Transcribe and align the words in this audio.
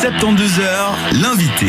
72h, 0.00 1.20
l'invité. 1.20 1.66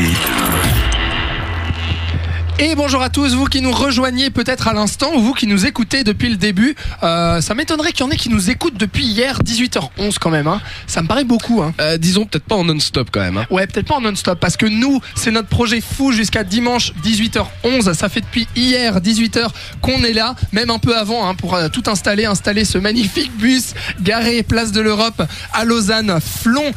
Et 2.59 2.75
bonjour 2.75 3.02
à 3.02 3.09
tous, 3.09 3.33
vous 3.33 3.46
qui 3.46 3.59
nous 3.59 3.71
rejoignez 3.71 4.29
peut-être 4.29 4.67
à 4.67 4.74
l'instant, 4.74 5.16
ou 5.16 5.20
vous 5.20 5.33
qui 5.33 5.48
nous 5.48 5.66
écoutez 5.66 6.04
depuis 6.04 6.29
le 6.29 6.36
début. 6.36 6.76
Euh, 7.02 7.42
ça 7.42 7.55
m'étonnerait 7.55 7.92
qu'il 7.92 8.05
y 8.05 8.07
en 8.07 8.12
ait 8.12 8.18
qui 8.18 8.29
nous 8.29 8.52
écoutent 8.52 8.78
depuis 8.78 9.04
hier 9.04 9.42
18h11 9.42 10.20
quand 10.20 10.29
même. 10.29 10.46
Hein. 10.46 10.62
Ça 10.86 11.02
me 11.02 11.07
paraît 11.07 11.23
beaucoup. 11.23 11.63
Hein. 11.63 11.73
Euh, 11.81 11.97
disons 11.97 12.26
peut-être 12.26 12.44
pas 12.44 12.55
en 12.55 12.65
non-stop 12.65 13.10
quand 13.12 13.21
même. 13.21 13.38
Hein. 13.38 13.47
Ouais, 13.50 13.65
peut-être 13.65 13.88
pas 13.88 13.96
en 13.96 14.02
non-stop, 14.02 14.39
parce 14.39 14.57
que 14.57 14.68
nous, 14.68 15.02
c'est 15.16 15.32
notre 15.32 15.48
projet 15.48 15.82
fou 15.82 16.11
jusqu'à 16.11 16.43
dimanche 16.43 16.93
18h11. 17.04 17.93
Ça 17.93 18.09
fait 18.09 18.21
depuis 18.21 18.48
hier 18.55 19.00
18h 19.00 19.48
qu'on 19.82 20.04
est 20.04 20.14
là, 20.14 20.36
même 20.52 20.70
un 20.70 20.77
peu 20.77 20.96
avant, 20.96 21.27
hein, 21.27 21.34
pour 21.34 21.55
euh, 21.55 21.70
tout 21.70 21.84
installer, 21.88 22.25
installer 22.25 22.64
ce 22.64 22.77
magnifique 22.77 23.36
bus 23.38 23.73
garé 24.02 24.43
place 24.43 24.71
de 24.71 24.82
l'Europe 24.82 25.23
à 25.54 25.66
Lausanne, 25.66 26.20
Flon. 26.21 26.73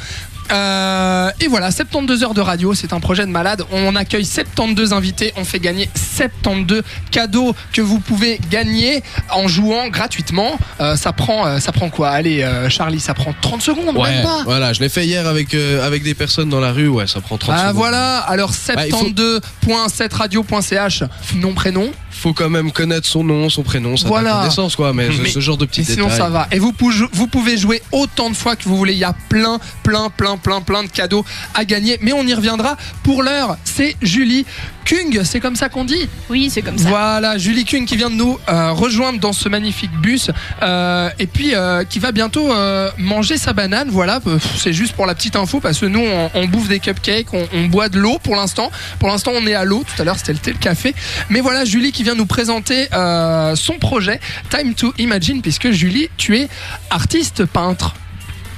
Euh, 0.52 1.30
et 1.40 1.46
voilà, 1.48 1.70
72 1.70 2.24
heures 2.24 2.34
de 2.34 2.40
radio, 2.40 2.74
c'est 2.74 2.92
un 2.92 3.00
projet 3.00 3.24
de 3.24 3.30
malade. 3.30 3.62
On 3.72 3.94
accueille 3.96 4.24
72 4.24 4.92
invités, 4.92 5.32
on 5.36 5.44
fait 5.44 5.60
gagner 5.60 5.88
72 5.94 6.82
cadeaux 7.10 7.54
que 7.72 7.80
vous 7.80 7.98
pouvez 8.00 8.38
gagner 8.50 9.02
en 9.30 9.48
jouant 9.48 9.88
gratuitement. 9.88 10.58
Euh, 10.80 10.96
ça 10.96 11.12
prend, 11.12 11.46
euh, 11.46 11.58
ça 11.58 11.72
prend 11.72 11.88
quoi? 11.90 12.10
Allez, 12.10 12.42
euh, 12.42 12.68
Charlie, 12.68 13.00
ça 13.00 13.14
prend 13.14 13.34
30 13.40 13.62
secondes, 13.62 13.96
Ouais, 13.96 14.10
même 14.10 14.24
pas. 14.24 14.42
voilà, 14.44 14.72
je 14.72 14.80
l'ai 14.80 14.88
fait 14.88 15.06
hier 15.06 15.26
avec, 15.26 15.54
avec 15.54 16.02
des 16.02 16.14
personnes 16.14 16.48
dans 16.50 16.60
la 16.60 16.72
rue, 16.72 16.88
ouais, 16.88 17.06
ça 17.06 17.20
prend 17.20 17.38
30 17.38 17.54
Ah 17.56 17.60
secondes. 17.62 17.76
voilà, 17.76 18.18
alors 18.18 18.50
Bah, 18.74 18.86
il 18.86 18.92
faut- 18.92 18.98
72.7radio.ch, 18.98 21.04
nom, 21.36 21.54
prénom. 21.54 21.90
Faut 22.10 22.34
quand 22.34 22.50
même 22.50 22.70
connaître 22.72 23.06
son 23.08 23.24
nom, 23.24 23.48
son 23.48 23.62
prénom, 23.62 23.96
sa 23.96 24.06
Voilà. 24.06 24.44
naissance, 24.44 24.76
quoi, 24.76 24.92
mais, 24.92 25.08
Mais- 25.08 25.30
ce 25.30 25.40
genre 25.40 25.56
de 25.56 25.64
petits 25.64 25.80
Et 25.80 25.84
sinon 25.84 26.04
détails. 26.04 26.18
ça 26.18 26.28
va. 26.28 26.46
Et 26.52 26.58
vous 26.58 26.72
pouvez 26.72 27.56
jouer 27.56 27.82
autant 27.90 28.28
de 28.30 28.36
fois 28.36 28.54
que 28.54 28.64
vous 28.64 28.76
voulez. 28.76 28.92
Il 28.92 28.98
y 28.98 29.04
a 29.04 29.14
plein, 29.28 29.58
plein, 29.82 30.08
plein, 30.10 30.36
plein, 30.42 30.60
plein 30.60 30.82
de 30.82 30.88
cadeaux 30.88 31.24
à 31.54 31.64
gagner. 31.64 31.98
Mais 32.02 32.12
on 32.12 32.26
y 32.26 32.34
reviendra. 32.34 32.76
Pour 33.02 33.22
l'heure, 33.22 33.56
c'est 33.64 33.96
Julie 34.02 34.44
Kung, 34.84 35.22
c'est 35.24 35.38
comme 35.38 35.54
ça 35.56 35.68
qu'on 35.68 35.84
dit? 35.84 36.08
Oui, 36.28 36.50
c'est 36.50 36.60
comme 36.60 36.76
ça. 36.76 36.88
Voilà, 36.88 37.38
Julie 37.38 37.64
Kung 37.64 37.86
qui 37.86 37.96
vient 37.96 38.10
de 38.10 38.16
nous 38.16 38.36
euh, 38.48 38.72
rejoindre 38.72 39.20
dans 39.20 39.32
ce 39.32 39.48
magnifique 39.48 39.92
bus 39.92 40.30
euh, 40.60 41.08
et 41.20 41.28
puis 41.28 41.54
euh, 41.54 41.84
qui 41.84 42.00
va 42.00 42.10
bientôt 42.10 42.52
manger 42.98 43.38
sa 43.38 43.52
banane. 43.52 43.88
Voilà, 43.90 44.20
c'est 44.56 44.72
juste 44.72 44.94
pour 44.94 45.06
la 45.06 45.14
petite 45.14 45.36
info 45.36 45.60
parce 45.60 45.78
que 45.78 45.86
nous 45.86 46.00
on, 46.00 46.30
on 46.34 46.46
bouffe 46.46 46.68
des 46.68 46.80
cupcakes, 46.80 47.32
on, 47.32 47.46
on 47.54 47.66
boit 47.66 47.88
de 47.88 47.98
l'eau 47.98 48.18
pour 48.22 48.34
l'instant. 48.34 48.70
Pour 48.98 49.08
l'instant 49.08 49.32
on 49.34 49.46
est 49.46 49.54
à 49.54 49.64
l'eau. 49.64 49.84
Tout 49.84 50.02
à 50.02 50.04
l'heure 50.04 50.18
c'était 50.18 50.32
le 50.32 50.38
thé, 50.38 50.52
le 50.52 50.58
café. 50.58 50.94
Mais 51.30 51.40
voilà, 51.40 51.64
Julie 51.64 51.92
qui 51.92 52.02
vient 52.02 52.16
nous 52.16 52.26
présenter 52.26 52.88
son 52.92 53.78
projet 53.80 54.20
Time 54.50 54.74
to 54.74 54.92
Imagine 54.98 55.42
puisque 55.42 55.70
Julie, 55.70 56.08
tu 56.16 56.36
es 56.36 56.48
artiste 56.90 57.44
peintre. 57.44 57.94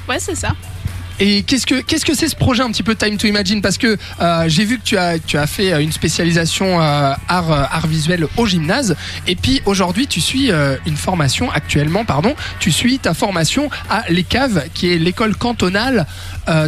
Ouais, 0.09 0.19
c'est 0.19 0.35
ça. 0.35 0.55
Et 1.21 1.43
qu'est-ce 1.45 1.67
que 1.67 1.81
qu'est-ce 1.81 2.05
que 2.05 2.15
c'est 2.15 2.29
ce 2.29 2.35
projet 2.35 2.63
un 2.63 2.71
petit 2.71 2.83
peu 2.83 2.97
Time 2.97 3.17
to 3.17 3.27
Imagine? 3.29 3.63
Parce 3.63 3.79
que 3.79 3.97
euh, 4.21 4.45
j'ai 4.49 4.65
vu 4.65 4.79
que 4.79 4.85
tu 4.85 4.97
as 4.97 5.19
tu 5.19 5.39
as 5.39 5.47
fait 5.47 5.73
euh, 5.73 5.81
une 5.81 5.93
spécialisation 5.93 6.81
euh, 6.81 7.15
art 7.29 7.51
art 7.51 7.87
visuel 7.87 8.27
au 8.37 8.47
gymnase 8.47 8.97
et 9.29 9.37
puis 9.37 9.63
aujourd'hui 9.65 10.09
tu 10.09 10.21
suis 10.21 10.51
euh, 10.51 10.77
une 10.87 10.97
formation 10.97 11.51
actuellement 11.53 12.05
pardon 12.05 12.35
tu 12.59 12.73
suis 12.73 12.99
ta 12.99 13.15
formation 13.15 13.71
à 13.89 14.05
l'ECAV 14.09 14.69
qui 14.75 14.93
est 14.93 14.99
l'école 14.99 15.37
cantonale 15.37 16.07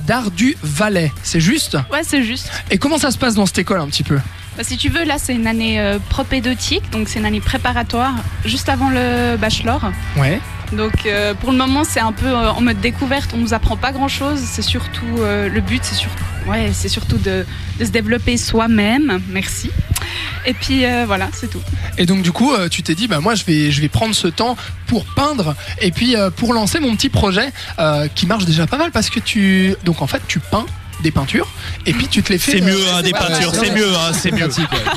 d'art 0.06 0.30
du 0.30 0.56
Valais. 0.62 1.12
C'est 1.22 1.40
juste? 1.40 1.76
Ouais, 1.92 2.00
c'est 2.02 2.22
juste. 2.22 2.50
Et 2.70 2.78
comment 2.78 2.96
ça 2.96 3.10
se 3.10 3.18
passe 3.18 3.34
dans 3.34 3.44
cette 3.44 3.58
école 3.58 3.80
un 3.80 3.86
petit 3.88 4.04
peu? 4.04 4.18
Bah, 4.56 4.62
si 4.62 4.78
tu 4.78 4.88
veux, 4.88 5.04
là, 5.04 5.16
c'est 5.18 5.34
une 5.34 5.46
année 5.46 5.98
propédeutique, 6.08 6.90
donc 6.90 7.10
c'est 7.10 7.18
une 7.18 7.26
année 7.26 7.40
préparatoire, 7.40 8.14
juste 8.46 8.70
avant 8.70 8.88
le 8.88 9.36
bachelor. 9.36 9.92
Ouais. 10.16 10.40
Donc 10.72 11.06
euh, 11.06 11.34
pour 11.34 11.52
le 11.52 11.58
moment, 11.58 11.84
c'est 11.84 12.00
un 12.00 12.12
peu 12.12 12.26
euh, 12.26 12.50
en 12.50 12.60
mode 12.60 12.80
découverte. 12.80 13.30
On 13.34 13.38
nous 13.38 13.54
apprend 13.54 13.76
pas 13.76 13.92
grand-chose. 13.92 14.40
C'est 14.40 14.62
surtout 14.62 15.04
euh, 15.18 15.48
le 15.48 15.60
but, 15.60 15.82
c'est 15.84 15.94
surtout, 15.94 16.24
ouais, 16.48 16.70
c'est 16.72 16.88
surtout 16.88 17.18
de, 17.18 17.44
se 17.78 17.90
développer 17.90 18.36
soi-même. 18.36 19.20
Merci. 19.28 19.70
Et 20.46 20.54
puis 20.54 20.84
voilà, 21.06 21.28
c'est 21.32 21.50
tout. 21.50 21.60
Et 21.98 22.06
donc 22.06 22.22
du 22.22 22.30
coup, 22.30 22.52
tu 22.70 22.84
t'es 22.84 22.94
dit, 22.94 23.08
bah 23.08 23.18
moi 23.18 23.34
je 23.34 23.44
vais, 23.44 23.72
je 23.72 23.80
vais 23.80 23.88
prendre 23.88 24.14
ce 24.14 24.28
temps 24.28 24.56
pour 24.86 25.04
peindre 25.04 25.56
et 25.80 25.90
puis 25.90 26.14
pour 26.36 26.54
lancer 26.54 26.78
mon 26.78 26.94
petit 26.94 27.08
projet 27.08 27.52
qui 28.14 28.26
marche 28.26 28.44
déjà 28.44 28.68
pas 28.68 28.78
mal 28.78 28.92
parce 28.92 29.10
que 29.10 29.18
tu, 29.18 29.74
donc 29.84 30.02
en 30.02 30.06
fait 30.06 30.22
tu 30.28 30.38
peins 30.38 30.66
des 31.02 31.10
peintures 31.10 31.46
et 31.84 31.92
puis 31.92 32.08
tu 32.08 32.22
te 32.22 32.32
les 32.32 32.38
fais. 32.38 32.52
C'est 32.52 32.62
euh, 32.62 32.66
mieux, 32.66 32.78
hein, 32.94 33.02
des 33.02 33.12
peintures, 33.12 33.52
ouais, 33.52 33.58
c'est 33.60 33.70
mieux, 33.70 33.88
hein, 33.94 34.12
c'est 34.12 34.32
mieux. 34.32 34.48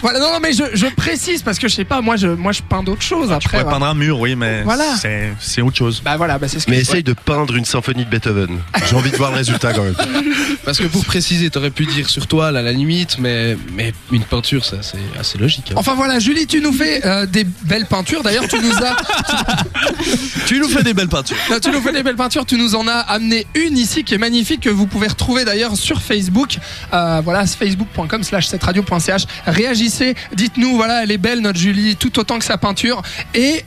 Voilà, 0.01 0.19
non, 0.19 0.31
non, 0.33 0.39
mais 0.41 0.53
je, 0.53 0.63
je 0.73 0.85
précise 0.87 1.41
parce 1.43 1.59
que 1.59 1.67
je 1.67 1.75
sais 1.75 1.83
pas, 1.85 2.01
moi 2.01 2.15
je, 2.15 2.27
moi 2.27 2.51
je 2.51 2.61
peins 2.61 2.83
d'autres 2.83 3.01
choses 3.01 3.27
Tu 3.27 3.33
après. 3.33 3.49
pourrais 3.49 3.63
voilà. 3.63 3.77
peindre 3.79 3.85
un 3.87 3.93
mur, 3.93 4.19
oui, 4.19 4.35
mais 4.35 4.63
Voilà. 4.63 4.95
c'est 4.99 5.33
c'est 5.39 5.61
autre 5.61 5.77
chose. 5.77 6.01
Bah 6.03 6.17
voilà, 6.17 6.37
bah 6.37 6.47
c'est 6.47 6.59
ce 6.59 6.65
que 6.65 6.71
Mais 6.71 6.79
essaye 6.79 7.03
de 7.03 7.13
peindre 7.13 7.55
une 7.55 7.65
symphonie 7.65 8.05
de 8.05 8.09
Beethoven. 8.09 8.59
J'ai 8.89 8.95
envie 8.95 9.11
de 9.11 9.17
voir 9.17 9.31
le 9.31 9.37
résultat 9.37 9.73
quand 9.73 9.83
même. 9.83 9.95
Parce 10.65 10.77
que 10.79 10.85
pour 10.87 11.03
préciser, 11.05 11.49
t'aurais 11.49 11.71
pu 11.71 11.85
dire 11.85 12.09
sur 12.09 12.27
toile 12.27 12.57
à 12.57 12.61
la 12.61 12.71
limite, 12.71 13.17
mais, 13.19 13.57
mais 13.73 13.93
une 14.11 14.23
peinture, 14.23 14.63
ça 14.65 14.77
c'est 14.81 14.97
assez 15.19 15.37
logique. 15.37 15.71
hein. 15.71 15.75
Enfin 15.77 15.95
voilà, 15.95 16.19
Julie, 16.19 16.47
tu 16.47 16.61
nous 16.61 16.73
fais 16.73 17.05
euh, 17.05 17.25
des 17.25 17.43
belles 17.43 17.85
peintures. 17.87 18.23
D'ailleurs, 18.23 18.47
tu 18.47 18.59
nous 18.59 18.71
as, 18.71 18.95
Tu 20.45 20.59
nous 20.59 20.67
fais 20.69 20.83
des 20.83 20.93
belles 20.93 21.07
peintures. 21.07 21.37
Non, 21.49 21.57
tu 21.59 21.69
nous 21.71 21.81
fais 21.81 21.91
des 21.91 22.03
belles 22.03 22.15
peintures. 22.15 22.45
Tu 22.45 22.57
nous 22.57 22.75
en 22.75 22.87
as 22.87 22.93
amené 22.99 23.45
une 23.55 23.77
ici 23.77 24.03
qui 24.03 24.13
est 24.15 24.17
magnifique 24.19 24.61
que 24.61 24.69
vous 24.69 24.87
pouvez 24.87 25.07
retrouver 25.07 25.45
d'ailleurs 25.45 25.75
sur 25.75 25.88
Facebook. 25.97 26.57
Euh, 26.93 27.21
voilà, 27.23 27.45
facebook.com 27.45 28.23
slash 28.23 28.47
radio.ch. 28.61 29.23
Réagissez, 29.47 30.15
dites-nous, 30.35 30.75
voilà, 30.75 31.03
elle 31.03 31.11
est 31.11 31.17
belle 31.17 31.39
notre 31.41 31.59
Julie, 31.59 31.95
tout 31.95 32.19
autant 32.19 32.39
que 32.39 32.45
sa 32.45 32.57
peinture. 32.57 33.01
Et 33.33 33.63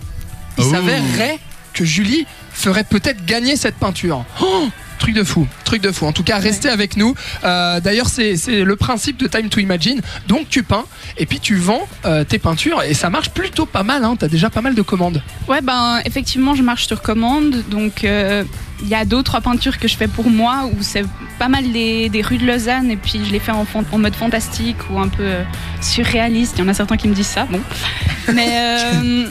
il 0.59 0.65
Oh. 0.65 0.71
s'avérerait 0.71 1.39
que 1.73 1.85
Julie 1.85 2.27
ferait 2.53 2.85
peut-être 2.85 3.25
gagner 3.25 3.57
cette 3.57 3.77
peinture. 3.77 4.25
Oh 4.43 4.69
Truc 4.99 5.15
de 5.17 5.25
fou, 5.25 5.49
truc 5.65 5.83
de 5.83 5.91
fou. 5.91 6.07
En 6.07 6.13
tout 6.13 6.23
cas, 6.23 6.39
restez 6.39 6.69
avec 6.69 6.97
nous. 6.97 7.17
Euh, 7.43 7.81
D'ailleurs, 7.81 8.09
c'est 8.09 8.37
c'est 8.37 8.63
le 8.63 8.77
principe 8.77 9.17
de 9.17 9.27
Time 9.27 9.49
to 9.49 9.59
Imagine. 9.59 10.01
Donc, 10.29 10.49
tu 10.49 10.63
peins 10.63 10.85
et 11.19 11.27
puis 11.27 11.41
tu 11.41 11.57
vends 11.57 11.89
euh, 12.05 12.23
tes 12.23 12.39
peintures 12.39 12.83
et 12.85 12.95
ça 12.95 13.11
marche 13.11 13.31
plutôt 13.31 13.67
pas 13.67 13.83
mal. 13.83 14.05
Hein. 14.05 14.15
T'as 14.17 14.29
déjà 14.29 14.49
pas 14.49 14.61
mal 14.61 14.77
de 14.77 14.83
commandes. 14.83 15.21
Ouais, 15.49 15.61
ben 15.61 16.01
effectivement, 16.05 16.55
je 16.55 16.63
marche 16.63 16.87
sur 16.87 17.03
commande. 17.03 17.65
Donc 17.69 18.05
euh, 18.05 18.45
il 18.83 18.89
y 18.89 18.95
a 18.95 19.05
deux 19.05 19.25
trois 19.25 19.41
peintures 19.41 19.79
que 19.81 19.89
je 19.89 19.97
fais 19.97 20.07
pour 20.09 20.31
moi 20.31 20.71
où 20.73 20.83
c'est 20.83 21.05
pas 21.43 21.49
mal 21.49 21.73
des, 21.73 22.09
des 22.09 22.23
rues 22.23 22.39
de 22.39 22.47
Lausanne 22.47 22.89
et 22.93 22.97
puis 22.97 23.21
je 23.27 23.33
les 23.33 23.41
fais 23.41 23.51
en, 23.51 23.67
mode 23.99 24.15
fantastique 24.15 24.77
ou 24.89 25.01
un 25.01 25.09
peu 25.09 25.25
euh, 25.25 25.43
surréaliste. 25.81 26.55
Il 26.57 26.61
y 26.61 26.65
en 26.65 26.69
a 26.69 26.75
certains 26.75 26.97
qui 26.97 27.09
me 27.09 27.15
disent 27.15 27.27
ça. 27.27 27.49
Bon, 27.51 27.59
mais 28.33 28.47
euh, 28.49 29.27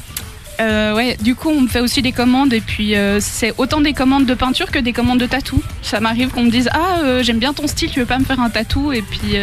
euh, 0.60 0.94
ouais, 0.94 1.16
du 1.22 1.36
coup, 1.36 1.48
on 1.48 1.62
me 1.62 1.70
fait 1.70 1.80
aussi 1.80 2.02
des 2.02 2.12
commandes 2.12 2.52
et 2.52 2.60
puis 2.60 2.96
c'est 3.22 3.54
autant 3.58 3.80
des 3.80 3.94
commandes 3.94 4.26
de 4.26 4.34
peinture 4.34 4.72
que 4.72 4.80
des 4.80 4.92
commandes 4.92 5.22
de 5.22 5.26
tatou. 5.26 5.64
Ça 5.82 6.02
m'arrive 6.02 6.32
qu'on 6.32 6.44
me 6.44 6.52
dise 6.52 6.68
ah 6.74 7.22
j'aime 7.22 7.40
bien 7.40 7.54
ton 7.54 7.66
style, 7.68 7.90
tu 7.90 8.02
veux 8.02 8.06
pas 8.06 8.20
me 8.20 8.26
faire 8.26 8.42
un 8.42 8.50
tatou 8.50 8.92
et 8.92 9.04
puis 9.04 9.38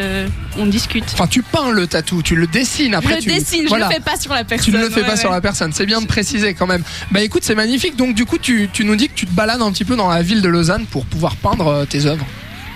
on 0.59 0.67
discute. 0.67 1.06
Enfin, 1.15 1.27
tu 1.27 1.41
peins 1.41 1.71
le 1.71 1.87
tatou, 1.87 2.21
tu 2.21 2.37
le 2.37 2.47
dessines 2.47 2.95
après. 2.95 3.15
je 3.15 3.21
tu, 3.21 3.29
dessine, 3.31 3.67
voilà. 3.67 3.87
je 3.87 3.93
le 3.93 3.97
fais 3.97 4.03
pas 4.03 4.19
sur 4.19 4.35
la 4.35 4.45
personne. 4.45 4.75
Tu 4.75 4.79
ne 4.79 4.85
le 4.85 4.91
fais 4.91 5.00
ouais, 5.00 5.06
pas 5.06 5.12
ouais. 5.12 5.17
sur 5.17 5.31
la 5.31 5.41
personne, 5.41 5.73
c'est 5.73 5.87
bien 5.87 6.03
de 6.03 6.06
préciser 6.06 6.53
quand 6.53 6.67
même. 6.67 6.83
Bah 7.12 7.23
écoute, 7.23 7.45
c'est 7.45 7.55
magnifique. 7.55 7.97
Donc 7.97 8.15
du 8.15 8.27
coup, 8.27 8.37
tu, 8.37 8.69
tu 8.71 8.85
nous 8.85 8.95
dis 8.95 9.09
que 9.09 9.15
tu 9.15 9.25
te 9.25 9.33
balades 9.33 9.62
un 9.62 9.73
petit 9.73 9.87
peu 9.87 9.97
dans 9.97 10.11
la 10.11 10.21
ville 10.21 10.43
de 10.43 10.49
Lausanne 10.50 10.85
pour 10.85 11.06
pouvoir 11.06 11.35
peindre 11.37 11.87
tes 11.87 12.05
œuvres. 12.05 12.27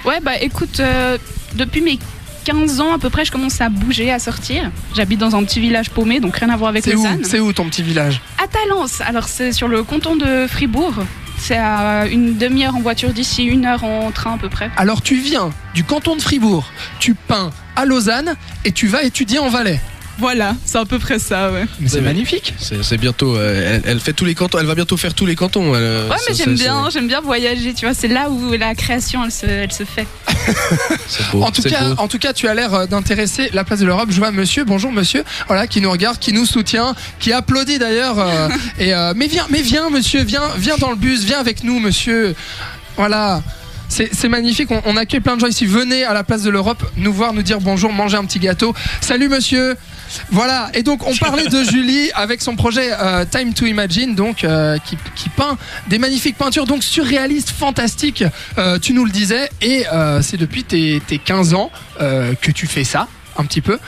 Ouais, 0.04 0.20
bah 0.20 0.36
écoute, 0.40 0.80
euh, 0.80 1.16
depuis 1.54 1.80
mes 1.80 1.98
15 2.44 2.80
ans 2.80 2.92
à 2.92 2.98
peu 2.98 3.08
près, 3.08 3.24
je 3.24 3.30
commence 3.30 3.60
à 3.60 3.68
bouger, 3.68 4.10
à 4.10 4.18
sortir. 4.18 4.70
J'habite 4.94 5.20
dans 5.20 5.36
un 5.36 5.44
petit 5.44 5.60
village 5.60 5.90
paumé, 5.90 6.18
donc 6.20 6.36
rien 6.36 6.50
à 6.50 6.56
voir 6.56 6.70
avec 6.70 6.82
C'est 6.84 6.94
où 6.94 7.02
Lausanne. 7.02 7.24
C'est 7.24 7.40
où 7.40 7.52
ton 7.52 7.66
petit 7.66 7.82
village? 7.82 8.20
À 8.42 8.48
Talence, 8.48 9.00
alors 9.00 9.28
c'est 9.28 9.52
sur 9.52 9.68
le 9.68 9.82
canton 9.84 10.16
de 10.16 10.46
Fribourg. 10.48 10.94
C'est 11.38 11.56
à 11.56 12.06
une 12.06 12.36
demi-heure 12.36 12.76
en 12.76 12.80
voiture 12.80 13.12
d'ici, 13.12 13.44
une 13.44 13.64
heure 13.64 13.84
en 13.84 14.10
train 14.12 14.34
à 14.34 14.38
peu 14.38 14.48
près. 14.48 14.70
Alors 14.76 15.02
tu 15.02 15.16
viens 15.16 15.50
du 15.74 15.82
canton 15.84 16.16
de 16.16 16.22
Fribourg, 16.22 16.64
tu 17.00 17.14
peins 17.14 17.50
à 17.76 17.84
Lausanne 17.84 18.34
et 18.64 18.72
tu 18.72 18.86
vas 18.86 19.02
étudier 19.02 19.38
en 19.38 19.48
Valais. 19.48 19.80
Voilà, 20.18 20.54
c'est 20.64 20.78
à 20.78 20.84
peu 20.84 20.98
près 20.98 21.18
ça, 21.18 21.50
ouais. 21.50 21.66
Mais 21.80 21.88
c'est 21.88 22.00
magnifique. 22.00 22.54
C'est 22.58 22.98
bientôt, 22.98 23.36
euh, 23.36 23.80
elle, 23.84 23.90
elle 23.92 24.00
fait 24.00 24.12
tous 24.12 24.24
les 24.24 24.34
cantons, 24.34 24.58
elle 24.58 24.66
va 24.66 24.74
bientôt 24.74 24.96
faire 24.96 25.14
tous 25.14 25.26
les 25.26 25.34
cantons. 25.34 25.74
elle, 25.74 25.82
euh, 25.82 26.08
Ouais, 26.08 26.16
mais 26.28 26.34
j'aime 26.34 26.54
bien, 26.54 26.90
j'aime 26.90 27.08
bien 27.08 27.20
voyager, 27.20 27.72
tu 27.74 27.86
vois. 27.86 27.94
C'est 27.94 28.08
là 28.08 28.28
où 28.30 28.52
la 28.52 28.74
création, 28.74 29.24
elle 29.24 29.32
se, 29.32 29.46
elle 29.46 29.72
se 29.72 29.84
fait. 29.84 30.06
C'est 31.08 31.30
beau. 31.30 31.42
En 31.42 31.50
tout, 31.50 31.62
cas, 31.62 31.88
beau. 31.90 31.94
en 31.98 32.08
tout 32.08 32.18
cas, 32.18 32.32
tu 32.32 32.46
as 32.46 32.54
l'air 32.54 32.74
euh, 32.74 32.86
d'intéresser 32.86 33.50
la 33.52 33.64
place 33.64 33.80
de 33.80 33.86
l'Europe. 33.86 34.08
Je 34.10 34.18
vois 34.18 34.30
monsieur, 34.30 34.64
bonjour 34.64 34.92
monsieur, 34.92 35.24
voilà, 35.46 35.66
qui 35.66 35.80
nous 35.80 35.90
regarde, 35.90 36.18
qui 36.18 36.32
nous 36.32 36.46
soutient, 36.46 36.94
qui 37.18 37.32
applaudit 37.32 37.78
d'ailleurs. 37.78 38.18
euh, 38.18 38.48
et 38.78 38.94
euh, 38.94 39.14
mais 39.16 39.26
viens, 39.26 39.46
mais 39.50 39.62
viens 39.62 39.88
monsieur, 39.90 40.22
viens, 40.24 40.42
viens 40.58 40.76
dans 40.76 40.90
le 40.90 40.96
bus, 40.96 41.24
viens 41.24 41.40
avec 41.40 41.64
nous 41.64 41.78
monsieur. 41.80 42.34
Voilà. 42.96 43.42
C'est 43.92 44.28
magnifique, 44.30 44.70
on, 44.86 44.96
accueille 44.96 45.20
plein 45.20 45.36
de 45.36 45.40
gens 45.40 45.48
ici. 45.48 45.66
Venez 45.66 46.04
à 46.04 46.14
la 46.14 46.24
place 46.24 46.42
de 46.42 46.48
l'Europe 46.48 46.82
nous 46.96 47.12
voir, 47.12 47.34
nous 47.34 47.42
dire 47.42 47.60
bonjour, 47.60 47.92
manger 47.92 48.16
un 48.16 48.24
petit 48.24 48.38
gâteau. 48.38 48.74
Salut 49.02 49.28
monsieur. 49.28 49.76
Voilà, 50.30 50.70
et 50.72 50.82
donc 50.82 51.06
on 51.06 51.14
parlait 51.14 51.46
de 51.46 51.62
Julie 51.62 52.10
avec 52.14 52.40
son 52.40 52.56
projet 52.56 52.90
euh, 52.92 53.26
Time 53.26 53.52
to 53.52 53.66
Imagine, 53.66 54.14
donc 54.14 54.44
euh, 54.44 54.78
qui, 55.14 55.28
peint 55.28 55.58
des 55.88 55.98
magnifiques 55.98 56.36
peintures, 56.38 56.66
donc 56.66 56.82
surréalistes, 56.82 57.50
fantastiques, 57.50 58.24
euh, 58.56 58.78
tu 58.78 58.94
nous 58.94 59.04
le 59.04 59.10
disais, 59.10 59.50
et 59.60 59.84
c'est 60.22 60.38
depuis 60.38 60.64
tes, 60.64 61.02
tes 61.06 61.18
15 61.18 61.54
ans 61.54 61.70
que 61.98 62.50
tu 62.50 62.66
fais 62.66 62.84
ça. 62.84 63.08
Un 63.38 63.44
petit 63.44 63.60
peu. 63.60 63.78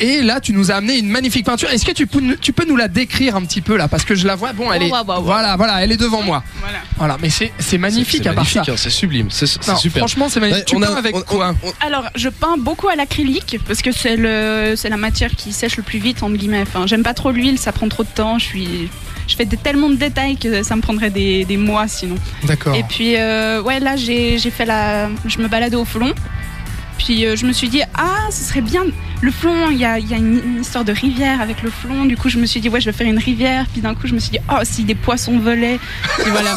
Et 0.00 0.22
là, 0.22 0.40
tu 0.40 0.52
nous 0.52 0.70
as 0.70 0.76
amené 0.76 0.98
une 0.98 1.08
magnifique 1.10 1.44
peinture. 1.44 1.68
Est-ce 1.70 1.84
que 1.84 1.92
tu 1.92 2.06
peux, 2.06 2.20
nous- 2.20 2.36
tu 2.36 2.52
peux 2.54 2.64
nous 2.66 2.76
la 2.76 2.88
décrire 2.88 3.36
un 3.36 3.42
petit 3.42 3.60
peu 3.60 3.76
là? 3.76 3.86
Parce 3.88 4.04
que 4.04 4.14
je 4.14 4.26
la 4.26 4.34
vois, 4.34 4.52
bon, 4.54 4.72
elle 4.72 4.80
Ouais, 4.82 4.88
est. 4.88 4.92
ouais, 4.92 4.98
ouais, 4.98 5.14
ouais. 5.14 5.20
Voilà, 5.22 5.56
voilà, 5.56 5.82
elle 5.84 5.92
est 5.92 5.96
devant 5.98 6.22
moi. 6.22 6.42
Voilà. 6.60 6.78
Voilà, 6.96 7.16
mais 7.20 7.28
c'est 7.30 7.52
c'est 7.58 7.76
magnifique 7.78 8.22
C'est 8.22 8.28
à 8.28 8.32
part 8.32 8.44
magnifique, 8.44 8.64
ça. 8.64 8.72
hein, 8.72 8.76
c'est 8.78 8.90
sublime, 8.90 9.28
c'est 9.30 9.46
c'est 9.46 9.66
Non, 9.68 9.76
super. 9.76 9.98
franchement, 10.00 10.28
c'est 10.30 10.40
magnifique. 10.40 10.62
Ouais, 10.62 10.70
tu 10.70 10.76
on 10.76 10.82
a- 10.82 10.86
peins 10.86 10.96
avec 10.96 11.16
on- 11.16 11.20
quoi? 11.22 11.54
on- 11.62 11.86
Alors, 11.86 12.04
je 12.14 12.28
peins 12.30 12.56
beaucoup 12.58 12.88
à 12.88 12.96
l'acrylique 12.96 13.58
parce 13.66 13.82
que 13.82 13.92
c'est 13.92 14.16
le, 14.16 14.74
c'est 14.76 14.88
la 14.88 14.96
matière 14.96 15.32
qui 15.36 15.52
sèche 15.52 15.76
le 15.76 15.82
plus 15.82 15.98
vite 15.98 16.22
entre 16.22 16.36
guillemets. 16.36 16.62
Enfin, 16.62 16.86
j'aime 16.86 17.02
pas 17.02 17.14
trop 17.14 17.30
l'huile, 17.30 17.58
ça 17.58 17.72
prend 17.72 17.88
trop 17.88 18.02
de 18.04 18.08
temps. 18.08 18.38
Je 18.38 18.44
suis, 18.46 18.88
je 19.28 19.36
fais 19.36 19.44
des- 19.44 19.56
tellement 19.58 19.90
de 19.90 19.96
détails 19.96 20.36
que 20.38 20.62
ça 20.62 20.76
me 20.76 20.80
prendrait 20.82 21.10
des, 21.10 21.44
des 21.44 21.56
mois 21.58 21.88
sinon. 21.88 22.16
D'accord. 22.44 22.74
Et 22.74 22.84
puis, 22.84 23.16
euh, 23.16 23.60
ouais, 23.62 23.80
là, 23.80 23.96
j'ai 23.96 24.38
j'ai 24.38 24.50
fait 24.50 24.64
la. 24.64 25.08
Je 25.26 25.38
me 25.38 25.48
baladais 25.48 25.76
au 25.76 25.84
flon. 25.84 26.14
Puis 27.04 27.24
euh, 27.24 27.34
je 27.34 27.46
me 27.46 27.52
suis 27.52 27.70
dit, 27.70 27.82
ah, 27.94 28.28
ce 28.30 28.44
serait 28.44 28.60
bien. 28.60 28.84
Le 29.22 29.30
flon, 29.30 29.70
il 29.70 29.76
y 29.78 29.84
a, 29.84 29.98
il 29.98 30.08
y 30.10 30.14
a 30.14 30.16
une, 30.16 30.38
une 30.42 30.60
histoire 30.62 30.84
de 30.84 30.92
rivière 30.92 31.40
avec 31.42 31.62
le 31.62 31.70
flon. 31.70 32.06
Du 32.06 32.16
coup, 32.16 32.30
je 32.30 32.38
me 32.38 32.46
suis 32.46 32.60
dit, 32.60 32.70
ouais, 32.70 32.80
je 32.80 32.86
vais 32.86 32.96
faire 32.96 33.06
une 33.06 33.18
rivière. 33.18 33.66
Puis 33.70 33.82
d'un 33.82 33.94
coup, 33.94 34.06
je 34.06 34.14
me 34.14 34.18
suis 34.18 34.30
dit, 34.30 34.38
oh, 34.50 34.60
si 34.62 34.84
des 34.84 34.94
poissons 34.94 35.38
volaient. 35.38 35.78
Et 36.26 36.30
voilà. 36.30 36.54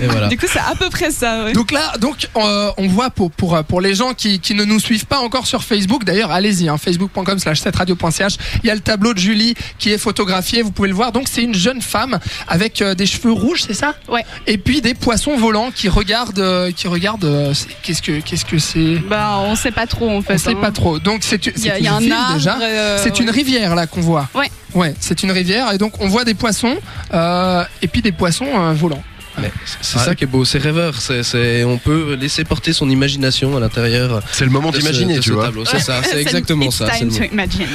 Et 0.00 0.06
voilà. 0.06 0.28
Du 0.28 0.38
coup, 0.38 0.46
c'est 0.50 0.60
à 0.60 0.74
peu 0.78 0.88
près 0.88 1.10
ça. 1.10 1.44
ouais. 1.44 1.52
Donc 1.52 1.72
là, 1.72 1.92
donc 2.00 2.28
euh, 2.36 2.70
on 2.78 2.86
voit 2.88 3.10
pour, 3.10 3.30
pour, 3.30 3.54
euh, 3.54 3.62
pour 3.62 3.82
les 3.82 3.94
gens 3.94 4.14
qui, 4.14 4.40
qui 4.40 4.54
ne 4.54 4.64
nous 4.64 4.80
suivent 4.80 5.04
pas 5.04 5.18
encore 5.18 5.46
sur 5.46 5.62
Facebook, 5.62 6.04
d'ailleurs 6.04 6.30
allez-y, 6.30 6.68
hein, 6.70 6.78
facebook.com 6.78 7.38
slash 7.38 7.60
7radio.ch, 7.60 8.36
il 8.62 8.66
y 8.68 8.70
a 8.70 8.74
le 8.74 8.80
tableau 8.80 9.12
de 9.12 9.18
Julie 9.18 9.54
qui 9.78 9.90
est 9.92 9.98
photographié, 9.98 10.62
vous 10.62 10.70
pouvez 10.70 10.88
le 10.88 10.94
voir. 10.94 11.12
Donc 11.12 11.26
c'est 11.30 11.42
une 11.42 11.54
jeune 11.54 11.82
femme 11.82 12.18
avec 12.48 12.80
euh, 12.80 12.94
des 12.94 13.04
cheveux 13.06 13.32
rouges, 13.32 13.62
c'est 13.66 13.74
ça? 13.74 13.94
Ouais. 14.08 14.24
Et 14.46 14.56
puis 14.56 14.80
des 14.80 14.94
poissons 14.94 15.36
volants 15.36 15.70
qui 15.74 15.88
regardent, 15.90 16.38
euh, 16.38 16.70
qui 16.72 16.88
regardent. 16.88 17.24
euh, 17.26 17.52
c'est- 17.52 17.68
qu'est-ce 17.82 18.00
que 18.02 18.20
qu'est-ce 18.20 18.44
que 18.46 18.58
c'est? 18.58 18.96
Bah, 19.08 19.36
on 19.40 19.54
sait 19.54 19.70
pas 19.72 19.86
trop 19.86 20.08
en 20.10 20.22
fait. 20.22 20.34
On 20.34 20.38
sait 20.38 20.50
hein. 20.52 20.58
pas 20.62 20.70
trop. 20.72 20.98
Donc 20.98 21.22
c'est 21.22 21.38
Un 21.96 22.10
arbre. 22.10 22.34
déjà. 22.34 22.58
euh, 22.60 22.98
C'est 23.02 23.20
une 23.20 23.30
rivière 23.30 23.74
là 23.74 23.86
qu'on 23.86 24.00
voit. 24.00 24.28
Ouais. 24.34 24.50
Ouais, 24.74 24.94
c'est 25.00 25.22
une 25.22 25.32
rivière 25.32 25.72
et 25.72 25.78
donc 25.78 25.94
on 26.00 26.08
voit 26.08 26.24
des 26.24 26.34
poissons 26.34 26.76
euh, 27.12 27.64
et 27.82 27.88
puis 27.88 28.02
des 28.02 28.12
poissons 28.12 28.46
euh, 28.46 28.72
volants. 28.72 29.02
C'est 29.80 29.98
ça 29.98 30.14
qui 30.14 30.24
est 30.24 30.26
beau, 30.26 30.44
c'est 30.44 30.58
rêveur. 30.58 30.94
C'est, 31.00 31.64
on 31.64 31.78
peut 31.78 32.14
laisser 32.20 32.44
porter 32.44 32.72
son 32.72 32.88
imagination 32.90 33.56
à 33.56 33.60
l'intérieur. 33.60 34.22
C'est 34.32 34.44
le 34.44 34.50
moment 34.50 34.70
d'imaginer, 34.70 35.18
tu 35.20 35.30
ce 35.30 35.34
vois. 35.34 35.46
tableau. 35.46 35.64
C'est 35.64 35.78
ça, 35.80 36.00
c'est 36.02 36.20
exactement 36.20 36.70
ça. 36.70 36.86
c'est 36.92 36.98
Time 36.98 37.08
le 37.08 37.16
to 37.16 37.24
imagine. 37.32 37.66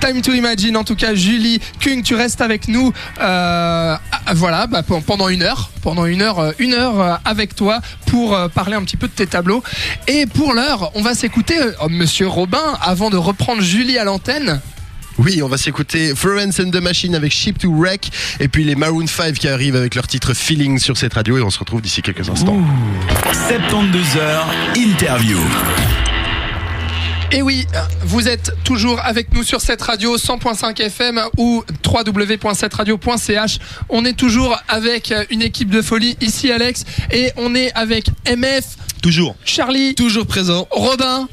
Time 0.00 0.22
to 0.22 0.32
Imagine, 0.32 0.76
en 0.76 0.84
tout 0.84 0.96
cas, 0.96 1.14
Julie 1.14 1.60
Kung, 1.80 2.02
tu 2.02 2.14
restes 2.14 2.40
avec 2.40 2.68
nous. 2.68 2.92
euh, 3.20 3.96
voilà, 4.34 4.66
bah, 4.66 4.82
pe- 4.82 5.00
pendant 5.06 5.28
une 5.28 5.42
heure, 5.42 5.70
pendant 5.82 6.06
une 6.06 6.22
heure, 6.22 6.38
euh, 6.38 6.52
une 6.58 6.74
heure 6.74 7.00
euh, 7.00 7.14
avec 7.24 7.54
toi 7.54 7.80
pour 8.06 8.34
euh, 8.34 8.48
parler 8.48 8.74
un 8.74 8.82
petit 8.82 8.96
peu 8.96 9.06
de 9.06 9.12
tes 9.12 9.26
tableaux. 9.26 9.62
Et 10.08 10.26
pour 10.26 10.52
l'heure, 10.54 10.90
on 10.94 11.02
va 11.02 11.14
s'écouter 11.14 11.58
euh, 11.58 11.72
Monsieur 11.88 12.26
Robin 12.28 12.74
avant 12.82 13.10
de 13.10 13.16
reprendre 13.16 13.62
Julie 13.62 13.98
à 13.98 14.04
l'antenne. 14.04 14.60
Oui, 15.18 15.42
on 15.42 15.48
va 15.48 15.56
s'écouter 15.56 16.14
Florence 16.14 16.60
and 16.60 16.70
the 16.70 16.80
Machine 16.82 17.14
avec 17.14 17.32
Ship 17.32 17.56
to 17.58 17.70
Wreck 17.72 18.10
et 18.40 18.48
puis 18.48 18.64
les 18.64 18.74
Maroon 18.74 19.06
5 19.06 19.34
qui 19.34 19.48
arrivent 19.48 19.76
avec 19.76 19.94
leur 19.94 20.06
titre 20.06 20.34
Feeling 20.34 20.78
sur 20.78 20.96
cette 20.96 21.14
radio 21.14 21.38
et 21.38 21.42
on 21.42 21.50
se 21.50 21.58
retrouve 21.58 21.80
d'ici 21.80 22.02
quelques 22.02 22.28
instants. 22.28 22.58
72 23.48 24.16
heures 24.16 24.46
interview. 24.76 25.38
Et 27.32 27.42
oui, 27.42 27.66
vous 28.04 28.28
êtes 28.28 28.52
toujours 28.62 29.00
avec 29.02 29.34
nous 29.34 29.42
sur 29.42 29.60
cette 29.60 29.82
radio 29.82 30.16
100.5 30.16 30.80
FM 30.80 31.20
ou 31.36 31.64
www.7radio.ch. 31.84 33.58
On 33.88 34.04
est 34.04 34.12
toujours 34.16 34.56
avec 34.68 35.12
une 35.30 35.42
équipe 35.42 35.70
de 35.70 35.82
folie 35.82 36.16
ici, 36.20 36.52
Alex, 36.52 36.84
et 37.10 37.32
on 37.36 37.54
est 37.56 37.72
avec 37.74 38.06
MF, 38.28 38.64
Toujours. 39.02 39.36
Charlie, 39.44 39.94
Toujours 39.94 40.26
présent. 40.26 40.66
Robin. 40.70 41.28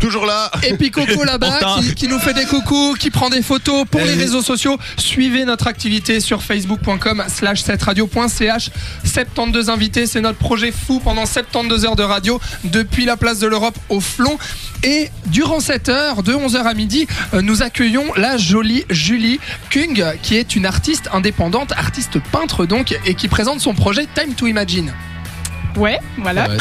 Toujours 0.00 0.26
là 0.26 0.50
Et 0.62 0.74
puis 0.74 0.90
Coco 0.90 1.24
là-bas 1.24 1.78
qui, 1.80 1.94
qui 1.94 2.08
nous 2.08 2.18
fait 2.18 2.34
des 2.34 2.44
coucous, 2.44 2.94
qui 2.98 3.10
prend 3.10 3.30
des 3.30 3.42
photos 3.42 3.86
pour 3.90 4.00
Eh 4.02 4.06
les 4.06 4.14
réseaux 4.14 4.42
sociaux. 4.42 4.78
Suivez 4.96 5.44
notre 5.44 5.66
activité 5.66 6.20
sur 6.20 6.42
facebook.com 6.42 7.24
slash 7.28 7.62
7radio.ch. 7.62 8.70
72 9.04 9.70
invités, 9.70 10.06
c'est 10.06 10.20
notre 10.20 10.38
projet 10.38 10.72
fou 10.72 11.00
pendant 11.00 11.26
72 11.26 11.84
heures 11.84 11.96
de 11.96 12.02
radio 12.02 12.40
depuis 12.64 13.04
la 13.04 13.16
place 13.16 13.38
de 13.38 13.46
l'Europe 13.46 13.78
au 13.88 14.00
Flon. 14.00 14.38
Et 14.82 15.10
durant 15.26 15.60
cette 15.60 15.88
heure, 15.88 16.22
de 16.22 16.34
11h 16.34 16.56
à 16.62 16.74
midi, 16.74 17.06
euh, 17.32 17.40
nous 17.40 17.62
accueillons 17.62 18.12
la 18.16 18.36
jolie 18.36 18.84
Julie 18.90 19.40
Kung, 19.70 20.04
qui 20.22 20.36
est 20.36 20.54
une 20.56 20.66
artiste 20.66 21.08
indépendante, 21.12 21.72
artiste 21.72 22.18
peintre 22.30 22.66
donc, 22.66 22.94
et 23.06 23.14
qui 23.14 23.28
présente 23.28 23.60
son 23.60 23.74
projet 23.74 24.06
Time 24.14 24.34
to 24.34 24.46
Imagine. 24.46 24.92
Ouais, 25.76 25.98
voilà. 26.18 26.46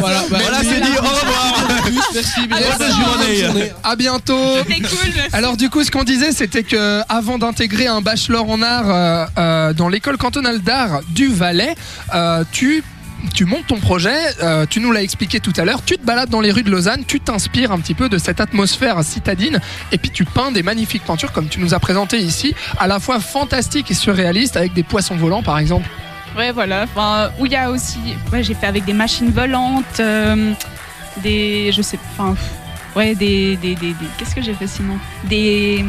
Bah, 0.00 0.22
Voilà, 0.30 0.58
c'est 0.62 0.80
dit. 0.80 0.88
Au 0.98 1.02
revoir. 1.02 1.68
Merci, 2.14 2.46
bien. 2.46 2.56
Bonne 2.78 3.44
journée. 3.44 3.72
À 3.84 3.96
bientôt 3.96 4.56
C'était 4.58 4.80
cool. 4.80 4.98
merci. 5.16 5.34
Alors 5.34 5.56
du 5.56 5.70
coup, 5.70 5.82
ce 5.84 5.90
qu'on 5.90 6.04
disait, 6.04 6.32
c'était 6.32 6.62
que 6.62 7.02
avant 7.08 7.38
d'intégrer 7.38 7.86
un 7.86 8.00
bachelor 8.00 8.48
en 8.48 8.62
art 8.62 8.84
euh, 8.90 9.26
euh, 9.38 9.72
dans 9.72 9.88
l'école 9.88 10.16
cantonale 10.16 10.60
d'art 10.60 11.00
du 11.10 11.28
Valais, 11.28 11.74
euh, 12.14 12.44
tu 12.52 12.82
tu 13.34 13.46
montes 13.46 13.66
ton 13.66 13.80
projet, 13.80 14.16
euh, 14.44 14.64
tu 14.70 14.78
nous 14.78 14.92
l'as 14.92 15.02
expliqué 15.02 15.40
tout 15.40 15.52
à 15.56 15.64
l'heure, 15.64 15.84
tu 15.84 15.98
te 15.98 16.06
balades 16.06 16.28
dans 16.30 16.40
les 16.40 16.52
rues 16.52 16.62
de 16.62 16.70
Lausanne, 16.70 17.02
tu 17.04 17.18
t'inspires 17.18 17.72
un 17.72 17.80
petit 17.80 17.94
peu 17.94 18.08
de 18.08 18.16
cette 18.16 18.40
atmosphère 18.40 19.02
citadine 19.02 19.60
et 19.90 19.98
puis 19.98 20.10
tu 20.10 20.24
peins 20.24 20.52
des 20.52 20.62
magnifiques 20.62 21.02
peintures 21.04 21.32
comme 21.32 21.48
tu 21.48 21.58
nous 21.58 21.74
as 21.74 21.80
présenté 21.80 22.18
ici, 22.18 22.54
à 22.78 22.86
la 22.86 23.00
fois 23.00 23.18
fantastiques 23.18 23.90
et 23.90 23.94
surréalistes 23.94 24.56
avec 24.56 24.72
des 24.72 24.84
poissons 24.84 25.16
volants 25.16 25.42
par 25.42 25.58
exemple. 25.58 25.88
Ouais, 26.38 26.52
voilà. 26.52 26.84
Enfin, 26.84 27.30
où 27.38 27.46
il 27.46 27.52
y 27.52 27.56
a 27.56 27.68
aussi. 27.70 27.98
Ouais, 28.32 28.42
j'ai 28.44 28.54
fait 28.54 28.66
avec 28.68 28.84
des 28.84 28.92
machines 28.92 29.30
volantes, 29.30 29.98
euh, 30.00 30.52
des. 31.22 31.72
Je 31.72 31.82
sais. 31.82 31.98
Enfin. 32.12 32.34
pff, 32.34 32.50
Ouais, 32.96 33.14
des. 33.14 33.56
des, 33.56 33.74
des, 33.74 33.88
des- 33.92 34.06
Qu'est-ce 34.16 34.34
que 34.34 34.40
j'ai 34.42 34.54
fait 34.54 34.66
sinon? 34.68 34.98
Des. 35.24 35.84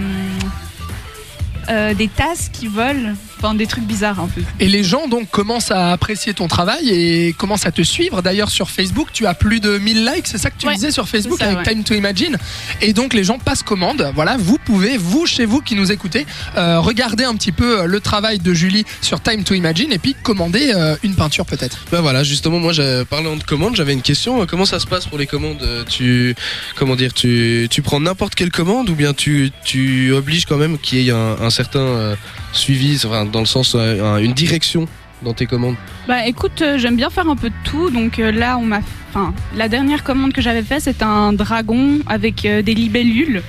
euh, 1.69 1.93
des 1.93 2.07
tasses 2.07 2.49
qui 2.51 2.67
volent. 2.67 3.13
Enfin, 3.41 3.53
des 3.55 3.67
trucs 3.67 3.85
bizarres 3.85 4.19
un 4.19 4.27
peu. 4.27 4.41
Et 4.59 4.67
les 4.67 4.83
gens 4.83 5.07
donc 5.07 5.29
commencent 5.29 5.71
à 5.71 5.91
apprécier 5.93 6.33
ton 6.33 6.47
travail 6.49 6.89
et 6.89 7.33
commencent 7.33 7.65
à 7.65 7.71
te 7.71 7.81
suivre. 7.81 8.21
D'ailleurs 8.21 8.49
sur 8.49 8.69
Facebook, 8.69 9.07
tu 9.13 9.25
as 9.25 9.33
plus 9.33 9.59
de 9.61 9.77
1000 9.77 10.05
likes, 10.05 10.27
c'est 10.27 10.37
ça 10.37 10.49
que 10.49 10.57
tu 10.57 10.67
Ouais, 10.67 10.73
disais 10.75 10.91
sur 10.91 11.07
Facebook 11.07 11.39
ça, 11.39 11.45
avec 11.45 11.59
ouais. 11.59 11.63
Time 11.73 11.83
to 11.83 11.93
Imagine. 11.93 12.37
Et 12.81 12.91
donc 12.93 13.13
les 13.13 13.23
gens 13.23 13.39
passent 13.39 13.63
commande. 13.63 14.11
Voilà, 14.13 14.35
vous 14.37 14.57
pouvez, 14.57 14.97
vous 14.97 15.25
chez 15.25 15.45
vous 15.45 15.61
qui 15.61 15.75
nous 15.75 15.91
écoutez, 15.91 16.25
euh, 16.57 16.79
regarder 16.81 17.23
un 17.23 17.33
petit 17.35 17.51
peu 17.53 17.79
euh, 17.81 17.85
le 17.85 17.99
travail 18.01 18.39
de 18.39 18.53
Julie 18.53 18.83
sur 19.01 19.21
Time 19.21 19.43
to 19.43 19.53
Imagine 19.53 19.93
et 19.93 19.99
puis 19.99 20.15
commander 20.21 20.73
euh, 20.75 20.95
une 21.03 21.15
peinture 21.15 21.45
peut-être. 21.45 21.77
Bah 21.91 22.01
voilà, 22.01 22.23
justement, 22.25 22.59
moi, 22.59 22.73
j'ai- 22.73 23.03
parlant 23.09 23.37
de 23.37 23.43
commandes, 23.43 23.75
j'avais 23.77 23.93
une 23.93 24.01
question. 24.01 24.45
Comment 24.47 24.65
ça 24.65 24.79
se 24.79 24.85
passe 24.87 25.05
pour 25.05 25.17
les 25.17 25.27
commandes? 25.27 25.65
Tu, 25.89 26.35
comment 26.75 26.95
dire, 26.97 27.13
tu, 27.13 27.67
tu 27.71 27.81
prends 27.81 27.99
n'importe 28.01 28.35
quelle 28.35 28.51
commande 28.51 28.89
ou 28.89 28.95
bien 28.95 29.13
tu, 29.13 29.51
tu 29.63 30.11
obliges 30.11 30.45
quand 30.45 30.57
même 30.57 30.77
qu'il 30.77 30.99
y 31.03 31.07
ait 31.09 31.11
un, 31.13 31.37
un 31.41 31.49
certain 31.49 31.79
euh, 31.79 32.15
suivi, 32.51 32.99
enfin, 33.05 33.25
dans 33.29 33.39
le 33.39 33.45
sens 33.45 33.75
euh, 33.75 34.03
un- 34.03 34.17
une 34.17 34.33
direction 34.33 34.87
dans 35.21 35.33
tes 35.33 35.45
commandes. 35.45 35.75
Bah 36.07 36.25
écoute, 36.27 36.61
euh, 36.61 36.77
j'aime 36.77 36.95
bien 36.95 37.09
faire 37.09 37.27
un 37.29 37.35
peu 37.35 37.49
de 37.49 37.55
tout. 37.63 37.89
Donc 37.89 38.19
euh, 38.19 38.31
là, 38.31 38.57
on 38.57 38.63
m'a. 38.65 38.79
Enfin, 39.09 39.33
la 39.55 39.67
dernière 39.69 40.03
commande 40.03 40.33
que 40.33 40.41
j'avais 40.41 40.61
faite, 40.63 40.81
c'était 40.83 41.03
un 41.03 41.33
dragon 41.33 41.99
avec 42.07 42.45
euh, 42.45 42.61
des 42.61 42.73
libellules. 42.73 43.41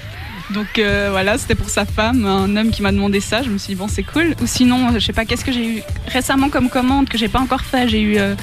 Donc 0.50 0.78
euh, 0.78 1.08
voilà, 1.12 1.38
c'était 1.38 1.54
pour 1.54 1.68
sa 1.70 1.84
femme, 1.84 2.24
un 2.26 2.56
homme 2.56 2.70
qui 2.70 2.82
m'a 2.82 2.90
demandé 2.90 3.20
ça. 3.20 3.42
Je 3.42 3.50
me 3.50 3.58
suis 3.58 3.74
dit, 3.74 3.78
bon, 3.78 3.86
c'est 3.88 4.02
cool. 4.02 4.34
Ou 4.42 4.46
sinon, 4.46 4.88
euh, 4.88 4.92
je 4.94 4.98
sais 5.06 5.12
pas, 5.12 5.24
qu'est-ce 5.24 5.44
que 5.44 5.52
j'ai 5.52 5.78
eu 5.78 5.82
récemment 6.08 6.48
comme 6.48 6.68
commande 6.70 7.08
que 7.08 7.16
j'ai 7.18 7.28
pas 7.28 7.38
encore 7.40 7.60
fait? 7.60 7.88
J'ai 7.88 8.00
eu 8.00 8.18
euh, 8.18 8.34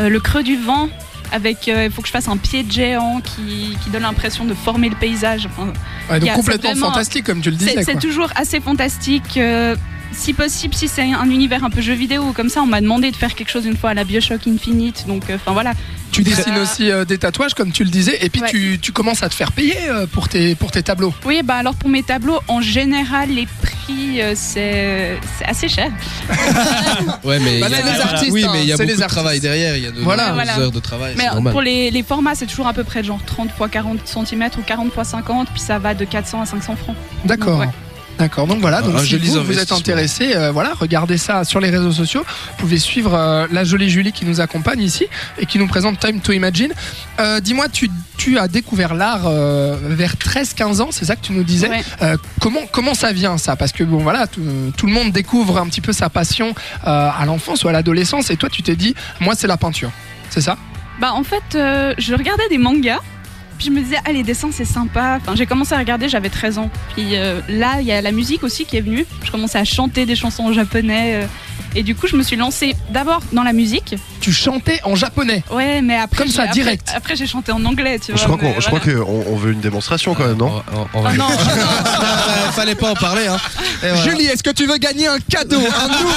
euh, 0.00 0.08
le 0.08 0.20
creux 0.20 0.42
du 0.42 0.56
vent. 0.56 0.88
Avec, 1.32 1.66
euh, 1.66 1.86
il 1.86 1.90
faut 1.90 2.02
que 2.02 2.06
je 2.06 2.12
fasse 2.12 2.28
un 2.28 2.36
pied 2.36 2.62
de 2.62 2.70
géant 2.70 3.20
qui, 3.20 3.76
qui 3.82 3.90
donne 3.90 4.02
l'impression 4.02 4.44
de 4.44 4.54
former 4.54 4.88
le 4.88 4.94
paysage. 4.94 5.46
Enfin, 5.46 5.72
Ouais, 6.08 6.20
donc 6.20 6.28
a- 6.28 6.34
complètement 6.34 6.70
vraiment- 6.70 6.86
fantastique 6.92 7.24
comme 7.26 7.40
tu 7.40 7.50
le 7.50 7.56
disais. 7.56 7.82
c'est 7.82 7.98
toujours 7.98 8.30
assez 8.36 8.60
fantastique. 8.60 9.36
euh, 9.36 9.74
si 10.12 10.32
possible, 10.32 10.74
si 10.74 10.88
c'est 10.88 11.12
un 11.12 11.28
univers 11.30 11.62
un 11.64 11.70
peu 11.70 11.80
jeu 11.80 11.92
vidéo 11.94 12.32
comme 12.32 12.48
ça, 12.48 12.62
on 12.62 12.66
m'a 12.66 12.80
demandé 12.80 13.10
de 13.10 13.16
faire 13.16 13.34
quelque 13.34 13.50
chose 13.50 13.66
une 13.66 13.76
fois 13.76 13.90
à 13.90 13.94
la 13.94 14.04
Bioshock 14.04 14.46
Infinite. 14.46 15.04
Donc, 15.06 15.28
euh, 15.30 15.36
enfin 15.36 15.52
voilà. 15.52 15.72
Tu 16.12 16.22
dessines 16.22 16.54
Euh, 16.56 16.62
aussi 16.62 16.90
euh, 16.90 17.04
des 17.04 17.18
tatouages 17.18 17.52
comme 17.52 17.72
tu 17.72 17.84
le 17.84 17.90
disais 17.90 18.16
et 18.24 18.30
puis 18.30 18.40
Ouais. 18.40 18.48
tu, 18.48 18.78
tu 18.80 18.92
commences 18.92 19.22
à 19.22 19.28
te 19.28 19.34
faire 19.34 19.52
payer 19.52 19.76
euh, 19.90 20.06
pour 20.06 20.28
tes, 20.28 20.54
pour 20.54 20.70
tes 20.70 20.82
tableaux. 20.82 21.12
Oui, 21.26 21.42
bah 21.44 21.56
alors 21.56 21.74
pour 21.74 21.90
mes 21.90 22.02
tableaux, 22.02 22.40
en 22.48 22.62
général, 22.62 23.28
les 23.28 23.46
prix, 23.60 24.22
euh, 24.22 24.32
c'est 24.34 25.18
assez 25.44 25.68
cher. 25.68 25.90
Ouais, 27.24 27.38
mais 27.38 27.60
Bah, 27.60 27.66
il 27.68 27.72
y 27.72 27.74
a- 27.74 27.82
c'est 27.82 27.92
les 27.92 28.00
artistes, 28.00 28.32
Oui, 28.32 28.44
hein, 28.44 28.50
mais 28.52 28.62
il 28.62 28.68
y 28.68 28.72
a 28.72 28.76
beaucoup 28.76 28.88
les 28.88 28.96
de 28.96 29.04
travail 29.06 29.40
derrière. 29.40 29.76
Il 29.76 29.82
y 29.82 29.86
a 29.86 29.90
de 29.90 30.00
Voilà. 30.00 30.34
heures 30.58 30.72
de 30.72 30.80
travail. 30.80 31.14
Mais 31.18 31.26
pour 31.50 31.60
les, 31.60 31.90
les 31.90 32.02
formats, 32.02 32.34
c'est 32.34 32.46
toujours 32.46 32.66
à 32.68 32.72
peu 32.72 32.84
près 32.84 33.02
genre 33.04 33.20
30 33.26 33.50
x 33.50 33.70
40 33.70 33.98
cm 34.06 34.48
ou 34.58 34.62
40 34.62 34.92
x 34.96 35.08
50, 35.08 35.48
puis 35.50 35.60
ça 35.60 35.78
va 35.78 35.92
de 35.94 36.04
400 36.04 36.40
à 36.42 36.46
500 36.46 36.76
francs. 36.76 36.96
D'accord. 37.24 37.62
D'accord, 38.18 38.46
donc 38.46 38.60
voilà, 38.60 38.78
Un- 38.78 38.82
donc 38.82 38.94
un 38.94 38.98
si 39.04 39.18
vous, 39.18 39.44
vous 39.44 39.58
êtes 39.58 39.72
intéressé, 39.72 40.34
euh, 40.34 40.50
voilà, 40.50 40.72
regardez 40.78 41.18
ça 41.18 41.44
sur 41.44 41.60
les 41.60 41.68
réseaux 41.68 41.92
sociaux. 41.92 42.24
Vous 42.24 42.56
pouvez 42.56 42.78
suivre 42.78 43.12
euh, 43.14 43.46
la 43.52 43.62
jolie 43.64 43.90
Julie 43.90 44.12
qui 44.12 44.24
nous 44.24 44.40
accompagne 44.40 44.80
ici 44.80 45.06
et 45.38 45.44
qui 45.44 45.58
nous 45.58 45.66
présente 45.66 45.98
Time 46.00 46.20
to 46.20 46.32
Imagine. 46.32 46.72
Euh, 47.20 47.40
Dis-moi, 47.40 47.68
tu, 47.68 47.90
tu 48.16 48.38
as 48.38 48.48
découvert 48.48 48.94
l'art 48.94 49.24
euh, 49.26 49.76
vers 49.82 50.14
13-15 50.14 50.80
ans, 50.80 50.88
c'est 50.92 51.04
ça 51.04 51.14
que 51.16 51.26
tu 51.26 51.32
nous 51.32 51.44
disais 51.44 51.68
Ouais. 51.68 51.82
Euh, 52.02 52.16
comment, 52.40 52.60
comment 52.72 52.94
ça 52.94 53.12
vient 53.12 53.36
ça? 53.36 53.54
Parce 53.54 53.72
que 53.72 53.84
bon 53.84 53.98
voilà, 53.98 54.26
tout, 54.26 54.40
tout 54.78 54.86
le 54.86 54.92
monde 54.92 55.12
découvre 55.12 55.58
un 55.58 55.66
petit 55.66 55.82
peu 55.82 55.92
sa 55.92 56.08
passion 56.08 56.54
euh, 56.86 57.10
à 57.18 57.24
l'enfance 57.26 57.64
ou 57.64 57.68
à 57.68 57.72
l'adolescence 57.72 58.30
et 58.30 58.36
toi 58.36 58.48
tu 58.48 58.62
t'es 58.62 58.76
dit, 58.76 58.94
moi 59.20 59.34
c'est 59.36 59.46
la 59.46 59.58
peinture, 59.58 59.90
c'est 60.30 60.40
ça? 60.40 60.56
Bah 61.00 61.12
en 61.12 61.22
fait, 61.24 61.42
euh, 61.54 61.92
je 61.98 62.14
regardais 62.14 62.48
des 62.48 62.56
mangas 62.56 63.00
Puis 63.58 63.66
je 63.66 63.70
me 63.70 63.80
disais, 63.80 63.96
ah, 64.04 64.12
les 64.12 64.22
dessins, 64.22 64.50
c'est 64.52 64.64
sympa. 64.64 65.18
J'ai 65.34 65.46
commencé 65.46 65.74
à 65.74 65.78
regarder, 65.78 66.08
j'avais 66.08 66.28
13 66.28 66.58
ans. 66.58 66.70
Puis 66.94 67.16
euh, 67.16 67.40
là, 67.48 67.80
il 67.80 67.86
y 67.86 67.92
a 67.92 68.00
la 68.00 68.12
musique 68.12 68.42
aussi 68.44 68.64
qui 68.64 68.76
est 68.76 68.80
venue. 68.80 69.06
Je 69.24 69.30
commençais 69.30 69.58
à 69.58 69.64
chanter 69.64 70.06
des 70.06 70.16
chansons 70.16 70.44
en 70.44 70.52
japonais. 70.52 71.22
euh, 71.22 71.26
et 71.74 71.82
du 71.82 71.94
coup, 71.94 72.06
je 72.06 72.16
me 72.16 72.22
suis 72.22 72.36
lancée 72.36 72.74
d'abord 72.90 73.22
dans 73.32 73.42
la 73.42 73.52
musique. 73.52 73.96
Tu 74.26 74.32
chantais 74.32 74.80
en 74.82 74.96
japonais. 74.96 75.44
Ouais, 75.52 75.80
mais 75.82 75.96
après. 75.96 76.24
Comme 76.24 76.32
ça, 76.32 76.46
j'ai- 76.46 76.50
direct. 76.54 76.82
Après, 76.88 76.96
après, 76.96 77.16
j'ai 77.16 77.28
chanté 77.28 77.52
en 77.52 77.64
anglais, 77.64 78.00
tu 78.00 78.10
vois. 78.10 78.20
Je 78.20 78.24
crois 78.26 78.36
qu'on 78.80 78.92
voilà. 79.04 79.36
veut 79.38 79.52
une 79.52 79.60
démonstration 79.60 80.14
quand 80.14 80.26
même, 80.26 80.36
non 80.36 80.50
On- 80.74 80.80
on- 80.80 80.86
on 80.94 81.00
va- 81.02 81.10
Ah 81.12 81.16
non, 81.16 81.28
Ouais, 81.28 81.36
Fallait 82.56 82.74
pas 82.74 82.90
en 82.90 82.94
parler. 82.94 83.28
Hein. 83.28 83.36
Et 83.84 83.88
voilà. 83.88 84.02
Julie, 84.02 84.24
est-ce 84.26 84.42
que 84.42 84.50
tu 84.50 84.66
veux 84.66 84.78
gagner 84.78 85.06
un 85.06 85.20
cadeau 85.20 85.60
Un 85.60 85.88
nouvel 85.88 86.16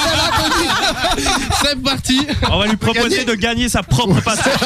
c'est 1.62 1.80
parti. 1.82 2.26
On 2.50 2.58
va 2.58 2.66
lui 2.66 2.76
proposer 2.76 3.24
de 3.24 3.34
gagner 3.34 3.68
sa 3.68 3.84
propre 3.84 4.20
passion. 4.20 4.50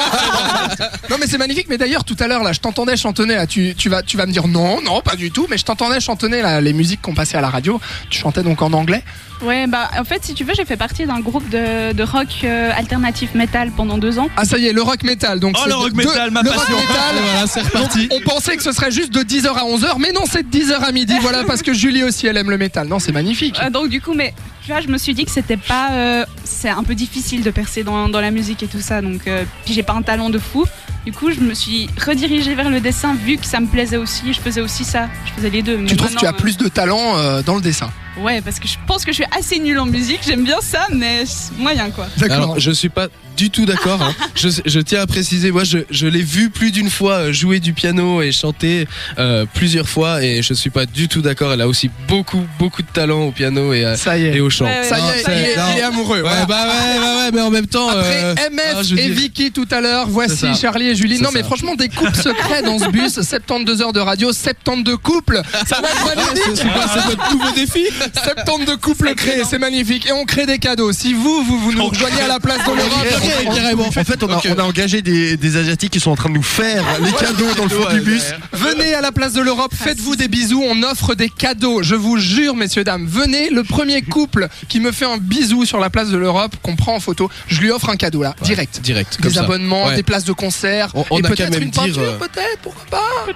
Non 1.11 1.17
mais 1.21 1.27
c'est 1.27 1.39
magnifique, 1.39 1.67
mais 1.69 1.77
d'ailleurs 1.79 2.03
tout 2.05 2.17
à 2.19 2.27
l'heure 2.27 2.43
là, 2.43 2.53
je 2.53 2.61
t'entendais 2.61 2.97
chantonner 2.97 3.35
là, 3.35 3.47
tu, 3.47 3.75
tu, 3.77 3.89
vas, 3.89 4.03
tu 4.03 4.17
vas 4.17 4.27
me 4.27 4.33
dire 4.33 4.49
non, 4.49 4.81
non, 4.83 5.01
pas 5.03 5.15
du 5.17 5.31
tout, 5.31 5.47
mais 5.51 5.59
je 5.59 5.65
t'entendais 5.65 6.01
chantonner 6.01 6.41
là, 6.43 6.61
les 6.61 6.73
musiques 6.73 7.03
qu'on 7.03 7.15
passait 7.15 7.37
à 7.37 7.41
la 7.41 7.51
radio, 7.51 7.81
tu 8.11 8.19
chantais 8.19 8.43
donc 8.43 8.63
en 8.63 8.73
anglais? 8.73 9.05
Ouais, 9.43 9.67
bah 9.67 9.91
en 9.99 10.05
fait, 10.05 10.25
si 10.25 10.33
tu 10.35 10.43
veux, 10.45 10.55
j'ai 10.57 10.65
fait 10.65 10.77
partie 10.77 11.05
d'un 11.07 11.21
groupe 11.21 11.49
de, 11.51 11.93
de 11.93 12.03
rock 12.03 12.29
euh, 12.45 12.71
alternatif 12.75 13.34
metal 13.35 13.71
pendant 13.77 13.99
deux 13.99 14.19
ans. 14.19 14.29
Ah 14.37 14.45
ça 14.45 14.59
y 14.59 14.67
est, 14.67 14.73
le 14.73 14.83
rock 14.83 15.03
metal. 15.03 15.41
Donc 15.41 15.57
Oh, 15.59 15.69
le 15.69 15.75
rock 15.75 15.93
de- 15.93 15.97
metal, 15.97 16.31
ma 16.31 16.43
le 16.43 16.51
passion. 16.51 16.77
rock 16.77 16.89
metal. 16.89 17.15
Voilà, 17.33 17.47
c'est 17.47 17.61
reparti. 17.63 18.09
On 18.13 18.21
pensait 18.21 18.57
que 18.57 18.63
ce 18.63 18.73
serait 18.73 18.91
juste 18.91 19.13
de 19.13 19.21
10h 19.23 19.49
à 19.49 19.65
11h, 19.65 19.97
mais 19.99 20.13
non, 20.13 20.23
c'est 20.31 20.49
de 20.49 20.57
10h 20.59 20.75
à 20.83 20.93
midi. 20.93 21.15
Voilà, 21.21 21.45
parce 21.45 21.63
que 21.63 21.73
Julie 21.73 22.03
aussi, 22.05 22.27
elle 22.27 22.37
aime 22.37 22.51
le 22.51 22.59
métal. 22.59 22.89
Non, 22.89 22.99
c'est 22.99 23.13
magnifique. 23.13 23.57
Euh, 23.63 23.71
donc 23.71 23.89
du 23.89 24.01
coup, 24.01 24.15
mais 24.15 24.35
tu 24.65 24.71
vois, 24.73 24.81
je 24.81 24.89
me 24.89 24.99
suis 24.99 25.15
dit 25.15 25.25
que 25.25 25.31
c'était 25.31 25.57
pas, 25.57 25.91
euh, 25.93 26.25
c'est 26.45 26.69
un 26.71 26.83
peu 26.83 26.95
difficile 26.95 27.43
de 27.43 27.51
percer 27.51 27.83
dans, 27.85 28.09
dans 28.09 28.21
la 28.21 28.31
musique 28.31 28.63
et 28.63 28.67
tout 28.67 28.81
ça. 28.81 29.01
Donc 29.03 29.27
euh, 29.27 29.45
puis 29.65 29.75
j'ai 29.75 29.83
pas 29.83 29.93
un 29.95 30.03
talent 30.03 30.31
de 30.31 30.39
fou. 30.39 30.65
Du 31.05 31.13
coup, 31.13 31.31
je 31.31 31.41
me 31.41 31.53
suis 31.53 31.89
redirigée 32.07 32.55
vers 32.55 32.71
le 32.71 32.81
dessin 32.81 33.15
vu 33.15 33.37
que 33.37 33.45
ça 33.45 33.61
me 33.61 33.67
plaisait 33.67 33.99
aussi. 33.99 34.33
Je 34.33 34.41
faisais 34.41 34.63
aussi 34.63 34.85
ça. 34.85 35.09
Je 35.27 35.33
faisais 35.33 35.51
les 35.51 35.61
deux. 35.63 35.77
Mais 35.77 35.87
Tu 35.87 35.97
trouves 35.97 36.15
que 36.15 36.19
tu 36.19 36.25
as 36.27 36.31
maintenant, 36.33 36.41
plus 36.43 36.57
de 36.57 36.69
talent 36.69 37.19
euh, 37.19 37.43
dans 37.43 37.57
le 37.57 37.61
dessin 37.61 37.87
euh, 37.87 38.04
Ouais, 38.21 38.41
parce 38.41 38.59
que 38.61 38.69
je 38.69 38.77
pense 38.87 39.05
que 39.05 39.11
je 39.13 39.17
suis 39.17 39.25
assez 39.37 39.59
nulle 39.59 39.79
en 39.79 39.87
musique. 39.87 40.21
J'aime 40.27 40.45
bien 40.45 40.61
ça, 40.61 40.87
mais 40.93 41.25
moyen 41.59 41.91
quoi. 41.91 42.07
D'accord. 42.17 42.37
Alors, 42.37 42.61
je 42.61 42.71
suis 42.71 42.89
pas 42.89 43.09
du 43.37 43.51
tout 43.51 43.67
d'accord. 43.67 44.01
hein. 44.01 44.15
Je, 44.37 44.49
je 44.67 44.81
tiens 44.81 45.01
à 45.01 45.07
préciser, 45.07 45.51
moi, 45.51 45.65
je, 45.65 45.79
je 45.91 46.07
l'ai 46.07 46.23
vu 46.23 46.51
plus 46.51 46.71
d'une 46.71 46.91
fois 46.91 47.15
euh, 47.15 47.33
jouer 47.33 47.59
du 47.61 47.73
piano 47.73 48.21
et 48.23 48.31
chanter 48.31 48.87
euh, 49.19 49.45
plusieurs 49.55 49.89
fois, 49.89 50.23
et 50.23 50.43
je 50.43 50.55
suis 50.55 50.71
pas 50.71 50.87
du 50.87 51.09
tout 51.09 51.21
d'accord. 51.23 51.53
Elle 51.53 51.61
a 51.61 51.67
aussi 51.69 51.91
beaucoup, 52.09 52.45
beaucoup 52.59 52.83
de 52.83 52.87
talent 52.93 53.23
au 53.23 53.31
piano 53.33 53.73
et, 53.73 53.85
euh, 53.85 53.97
Ça 53.97 54.17
y 54.19 54.27
est. 54.27 54.37
et 54.37 54.41
au 54.41 54.51
chant. 54.51 54.67
Ouais, 54.67 54.81
ouais, 54.81 54.85
Ça 54.89 54.99
y 54.99 55.03
est, 55.03 55.23
il 55.27 55.51
est, 55.51 55.57
non. 55.57 55.63
il 55.73 55.79
est 55.79 55.83
amoureux. 55.83 56.17
Ouais, 56.23 56.23
voilà. 56.23 56.47
bah 56.47 56.67
ouais, 56.67 56.99
bah 57.01 57.17
ouais, 57.17 57.31
mais 57.33 57.41
en 57.41 57.51
même 57.51 57.67
temps. 57.67 57.89
Après 57.89 58.23
euh, 58.23 58.35
MF 58.53 58.75
ah, 58.77 58.83
je 58.83 58.95
et 58.97 59.07
dire- 59.07 59.15
Vicky 59.15 59.51
tout 59.53 59.67
à 59.71 59.81
l'heure, 59.81 60.09
voici. 60.09 60.47
Charlie 60.61 60.89
et 60.91 60.95
Julie. 60.95 61.21
Non 61.21 61.31
mais 61.35 61.43
franchement 61.43 61.75
des 61.75 61.89
couples 61.89 62.15
secrets 62.17 62.63
dans 62.63 62.79
ce 62.79 62.89
bus, 62.91 63.13
72 63.15 63.83
heures 63.83 63.93
de 63.93 64.01
radio, 64.01 64.33
72 64.33 64.97
couples. 65.03 65.41
Ça 65.67 65.81
va 65.81 65.89
être 65.89 66.17
magnifique. 66.17 66.43
C'est 66.57 66.69
quoi, 66.73 66.85
c'est 66.93 67.05
votre 67.05 67.33
nouveau 67.33 67.51
défi? 67.53 67.85
72 68.13 68.77
couples 68.79 69.15
créés, 69.15 69.43
c'est 69.49 69.59
magnifique. 69.59 70.07
Et 70.07 70.13
on 70.13 70.25
crée 70.25 70.47
des 70.47 70.59
cadeaux. 70.59 70.93
Si 70.93 71.13
vous, 71.15 71.43
vous, 71.45 71.59
vous 71.59 71.73
nous 71.73 71.87
rejoignez 71.87 72.21
à 72.23 72.29
la 72.29 72.41
place 72.41 72.59
de 72.67 72.73
l'Europe, 72.73 73.07
Ok, 73.17 73.55
carrément. 73.55 73.87
En 73.87 73.91
fait, 73.91 74.23
on 74.23 74.31
a, 74.31 74.37
Ok. 74.37 74.49
on 74.55 74.59
a 74.59 74.65
engagé 74.65 75.03
des, 75.03 75.37
des 75.37 75.57
Asiatiques 75.57 75.93
qui 75.93 76.01
sont 76.01 76.11
en 76.11 76.17
train 76.17 76.29
de 76.29 76.35
nous 76.35 76.43
faire 76.43 76.85
les 77.01 77.13
cadeaux 77.13 77.53
dans 77.57 77.65
le 77.65 77.71
fond 77.71 77.93
du 77.93 78.01
bus. 78.01 78.25
venez 78.53 78.95
à 78.95 79.01
la 79.01 79.13
place 79.13 79.33
de 79.33 79.41
l'Europe, 79.41 79.73
faites-vous 79.75 80.17
des 80.17 80.29
bisous, 80.29 80.63
on 80.65 80.83
offre 80.83 81.15
des 81.15 81.29
cadeaux. 81.29 81.83
Je 81.83 81.95
vous 81.95 82.19
jure, 82.19 82.55
messieurs, 82.57 82.85
dames, 82.85 83.07
venez. 83.07 83.51
Le 83.51 83.63
premier 83.65 84.03
couple 84.03 84.49
qui 84.69 84.81
me 84.81 84.93
fait 84.93 85.05
un 85.07 85.17
bisou 85.19 85.65
sur 85.65 85.79
la 85.81 85.91
place 85.91 86.11
de 86.11 86.17
l'Europe, 86.17 86.57
qu'on 86.63 86.77
prend 86.77 86.95
en 86.95 87.01
photo, 87.01 87.31
je 87.49 87.61
lui 87.61 87.71
offre 87.71 87.89
un 87.91 87.97
cadeau 87.97 88.23
là, 88.23 88.35
direct. 88.43 88.81
Direct. 88.83 89.19
Comme 89.21 89.31
Des 89.31 89.37
ça. 89.39 89.45
abonnements, 89.45 89.87
Ouais. 89.87 89.97
des 89.97 90.03
places 90.03 90.25
de 90.25 90.33
concert, 90.33 90.91
On- 90.95 91.05
on 91.11 91.19
et 91.19 91.23
peut-être 91.23 91.51
même 91.51 91.63
une 91.63 91.71
dire, 91.71 91.83
peinture, 91.83 92.19
peut-être, 92.19 92.59
pourquoi 92.63 92.85
pas. 92.91 93.33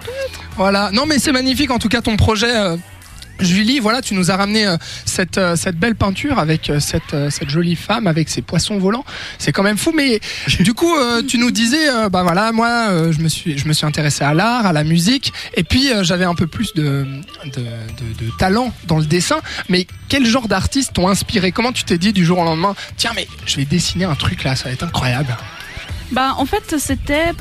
Voilà. 0.57 0.91
Non, 0.93 1.05
mais 1.07 1.19
c'est 1.19 1.33
magnifique 1.33 1.71
en 1.71 1.79
tout 1.79 1.89
cas 1.89 2.01
ton 2.01 2.17
projet. 2.17 2.47
euh, 2.55 2.77
Julie, 3.41 3.79
voilà, 3.79 4.03
tu 4.03 4.15
nous 4.15 4.31
as 4.31 4.37
ramené 4.37 4.67
euh, 4.67 4.77
cette, 5.05 5.39
euh, 5.39 5.57
cette 5.57 5.77
belle 5.77 5.95
peinture 5.95 6.39
avec 6.39 6.71
euh, 6.71 6.81
cette, 6.81 7.15
euh, 7.15 7.31
cette 7.31 7.51
jolie 7.51 7.77
femme 7.77 8.07
avec 8.07 8.29
ses 8.29 8.43
poissons 8.43 8.79
volants. 8.79 9.05
C'est 9.39 9.53
quand 9.53 9.63
même 9.63 9.79
fou. 9.79 9.93
Mais 9.95 10.21
du 10.61 10.75
coup, 10.75 10.95
euh, 10.95 11.23
tu 11.23 11.39
nous 11.39 11.51
disais, 11.51 11.89
euh, 11.91 12.09
bah 12.09 12.23
voilà, 12.23 12.53
moi, 12.53 12.89
euh, 12.91 13.13
je 13.13 13.21
me 13.21 13.29
suis, 13.29 13.57
je 13.59 13.67
me 13.69 13.73
suis 13.73 13.87
intéressé 13.87 14.25
à 14.25 14.35
l'art, 14.35 14.67
à 14.67 14.73
la 14.73 14.85
musique, 14.85 15.33
et 15.55 15.63
puis 15.65 15.93
euh, 15.93 16.03
j'avais 16.05 16.25
un 16.25 16.35
peu 16.35 16.47
plus 16.47 16.73
de, 16.75 17.07
de, 17.45 17.51
de- 17.51 18.25
de 18.27 18.31
talent 18.39 18.73
dans 18.87 18.99
le 18.99 19.05
dessin. 19.07 19.39
Mais 19.69 19.87
quel 20.09 20.27
genre 20.27 20.49
d'artistes 20.49 20.93
t'ont 20.95 21.09
inspiré? 21.09 21.53
Comment 21.53 21.73
tu 21.73 21.85
t'es 21.85 21.99
dit 21.99 22.13
du 22.13 22.25
jour 22.25 22.39
au 22.39 22.45
lendemain, 22.45 22.75
tiens, 22.97 23.13
mais 23.15 23.27
je 23.47 23.57
vais 23.57 23.65
dessiner 23.65 24.05
un 24.05 24.15
truc 24.15 24.45
là, 24.45 24.57
ça 24.57 24.65
va 24.65 24.71
être 24.73 24.83
incroyable? 24.85 25.37
Bah 26.11 26.35
en 26.39 26.47
fait 26.47 26.77
c'était, 26.79 27.33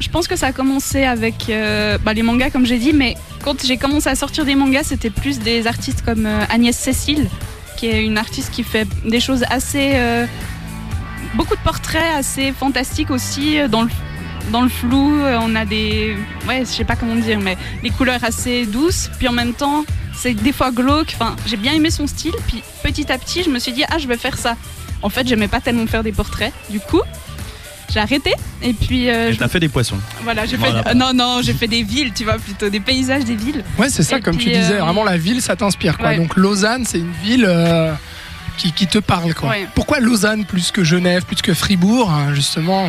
je 0.00 0.08
pense 0.08 0.26
que 0.26 0.34
ça 0.34 0.48
a 0.48 0.52
commencé 0.52 1.04
avec 1.04 1.48
euh, 1.50 1.98
bah, 1.98 2.14
les 2.14 2.22
mangas 2.22 2.50
comme 2.50 2.66
j'ai 2.66 2.78
dit, 2.78 2.92
mais 2.92 3.16
quand 3.44 3.64
j'ai 3.64 3.76
commencé 3.76 4.08
à 4.08 4.14
sortir 4.14 4.44
des 4.44 4.54
mangas, 4.54 4.84
c'était 4.84 5.10
plus 5.10 5.38
des 5.38 5.66
artistes 5.66 6.02
comme 6.02 6.26
euh, 6.26 6.44
Agnès 6.48 6.76
Cécile, 6.76 7.28
qui 7.76 7.86
est 7.86 8.04
une 8.04 8.18
artiste 8.18 8.50
qui 8.50 8.62
fait 8.62 8.88
des 9.04 9.20
choses 9.20 9.44
assez, 9.50 9.92
euh, 9.94 10.26
beaucoup 11.34 11.54
de 11.54 11.60
portraits 11.60 12.16
assez 12.16 12.52
fantastiques 12.52 13.10
aussi 13.10 13.58
dans 13.68 13.82
le 13.82 13.90
dans 14.50 14.62
le 14.62 14.68
flou. 14.68 15.20
On 15.22 15.54
a 15.54 15.64
des, 15.64 16.16
ouais, 16.48 16.60
je 16.60 16.64
sais 16.64 16.84
pas 16.84 16.96
comment 16.96 17.14
dire, 17.14 17.38
mais 17.38 17.56
des 17.82 17.90
couleurs 17.90 18.24
assez 18.24 18.66
douces, 18.66 19.08
puis 19.18 19.28
en 19.28 19.32
même 19.32 19.52
temps 19.52 19.84
c'est 20.14 20.34
des 20.34 20.52
fois 20.52 20.72
glauque. 20.72 21.12
Enfin, 21.14 21.36
j'ai 21.46 21.56
bien 21.56 21.72
aimé 21.74 21.90
son 21.90 22.06
style, 22.06 22.34
puis 22.48 22.62
petit 22.82 23.12
à 23.12 23.18
petit 23.18 23.42
je 23.44 23.50
me 23.50 23.58
suis 23.58 23.72
dit 23.72 23.84
ah 23.88 23.98
je 23.98 24.08
vais 24.08 24.16
faire 24.16 24.38
ça. 24.38 24.56
En 25.02 25.08
fait, 25.08 25.26
j'aimais 25.26 25.48
pas 25.48 25.60
tellement 25.60 25.86
faire 25.86 26.02
des 26.02 26.12
portraits, 26.12 26.52
du 26.68 26.78
coup. 26.78 27.00
J'ai 27.92 28.00
arrêté 28.00 28.32
et 28.62 28.72
puis 28.72 29.10
euh, 29.10 29.28
Et 29.28 29.32
je- 29.32 29.38
t'as 29.38 29.48
fait 29.48 29.60
des 29.60 29.68
poissons. 29.68 29.96
voilà, 30.22 30.46
j'ai 30.46 30.56
Voilà. 30.56 30.82
fait 30.82 30.90
euh, 30.90 30.94
non 30.94 31.12
non, 31.12 31.40
j'ai 31.42 31.52
fait 31.54 31.66
des 31.66 31.82
villes, 31.82 32.12
tu 32.14 32.24
vois, 32.24 32.34
plutôt 32.38 32.68
des 32.68 32.80
paysages 32.80 33.24
des 33.24 33.34
villes. 33.36 33.64
Ouais, 33.78 33.88
c'est 33.88 34.02
ça, 34.02 34.18
Et 34.18 34.20
comme 34.20 34.36
tu 34.36 34.48
disais, 34.48 34.74
euh, 34.74 34.82
vraiment 34.84 35.04
la 35.04 35.16
ville, 35.16 35.42
ça 35.42 35.56
t'inspire 35.56 35.98
quoi. 35.98 36.08
ouais. 36.10 36.16
Donc 36.16 36.36
Lausanne, 36.36 36.84
c'est 36.86 36.98
une 36.98 37.12
ville 37.24 37.44
euh, 37.48 37.92
qui, 38.58 38.72
qui 38.72 38.86
te 38.86 38.98
parle 38.98 39.34
quoi. 39.34 39.50
Ouais. 39.50 39.66
Pourquoi 39.74 39.98
Lausanne 40.00 40.44
plus 40.44 40.70
que 40.70 40.84
Genève, 40.84 41.24
plus 41.24 41.42
que 41.42 41.52
Fribourg, 41.54 42.10
hein, 42.10 42.32
justement, 42.34 42.88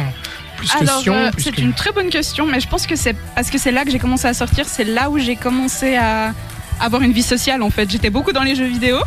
plus 0.57 0.69
que 0.71 0.81
Alors 0.81 1.01
Sion 1.01 1.15
euh, 1.15 1.31
c'est 1.37 1.51
que- 1.55 1.61
une 1.61 1.73
très 1.73 1.91
bonne 1.91 2.09
question, 2.09 2.45
mais 2.45 2.59
je 2.59 2.67
pense 2.67 2.85
que 2.85 2.95
c'est 2.95 3.15
parce 3.35 3.49
que 3.49 3.57
c'est 3.57 3.71
là 3.71 3.83
que 3.85 3.89
j'ai 3.91 3.99
commencé 3.99 4.27
à 4.27 4.33
sortir, 4.35 4.65
c'est 4.67 4.83
là 4.83 5.09
où 5.09 5.17
j'ai 5.17 5.35
commencé 5.35 5.95
à 5.95 6.33
avoir 6.81 7.01
une 7.01 7.13
vie 7.13 7.23
sociale 7.23 7.61
en 7.61 7.69
fait. 7.69 7.89
J'étais 7.89 8.09
beaucoup 8.09 8.31
dans 8.33 8.43
les 8.43 8.55
jeux 8.55 8.65
vidéo 8.67 8.97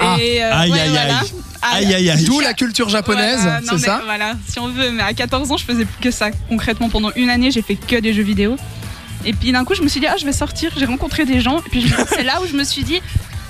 Ah. 0.00 0.16
et 0.20 0.42
euh, 0.42 0.50
Aïe, 0.52 0.70
ouais, 0.72 0.80
aïe, 0.80 0.88
voilà. 0.90 1.18
aïe. 1.20 1.84
Aïe 1.84 1.94
aïe 1.94 2.10
aïe. 2.10 2.24
D'où 2.24 2.40
la 2.40 2.54
culture 2.54 2.88
japonaise, 2.88 3.40
Voilà, 3.42 3.60
c'est 3.64 3.72
mais 3.72 3.78
ça 3.78 4.00
Voilà, 4.04 4.34
si 4.48 4.58
on 4.58 4.66
veut. 4.68 4.90
Mais 4.90 5.02
à 5.02 5.12
14 5.12 5.52
ans, 5.52 5.56
je 5.56 5.64
faisais 5.64 5.84
plus 5.84 6.00
que 6.02 6.10
ça. 6.10 6.30
Concrètement, 6.48 6.88
pendant 6.88 7.12
une 7.14 7.30
année, 7.30 7.50
j'ai 7.52 7.62
fait 7.62 7.76
que 7.76 7.96
des 8.00 8.12
jeux 8.12 8.24
vidéo. 8.24 8.56
Et 9.24 9.32
puis 9.32 9.52
d'un 9.52 9.64
coup, 9.64 9.74
je 9.76 9.82
me 9.82 9.88
suis 9.88 10.00
dit, 10.00 10.06
ah, 10.08 10.16
je 10.18 10.24
vais 10.24 10.32
sortir. 10.32 10.72
J'ai 10.76 10.86
rencontré 10.86 11.24
des 11.24 11.40
gens. 11.40 11.58
Et 11.60 11.68
puis 11.70 11.86
c'est 12.08 12.24
là 12.24 12.40
où 12.42 12.46
je 12.48 12.54
me 12.56 12.64
suis 12.64 12.82
dit, 12.82 13.00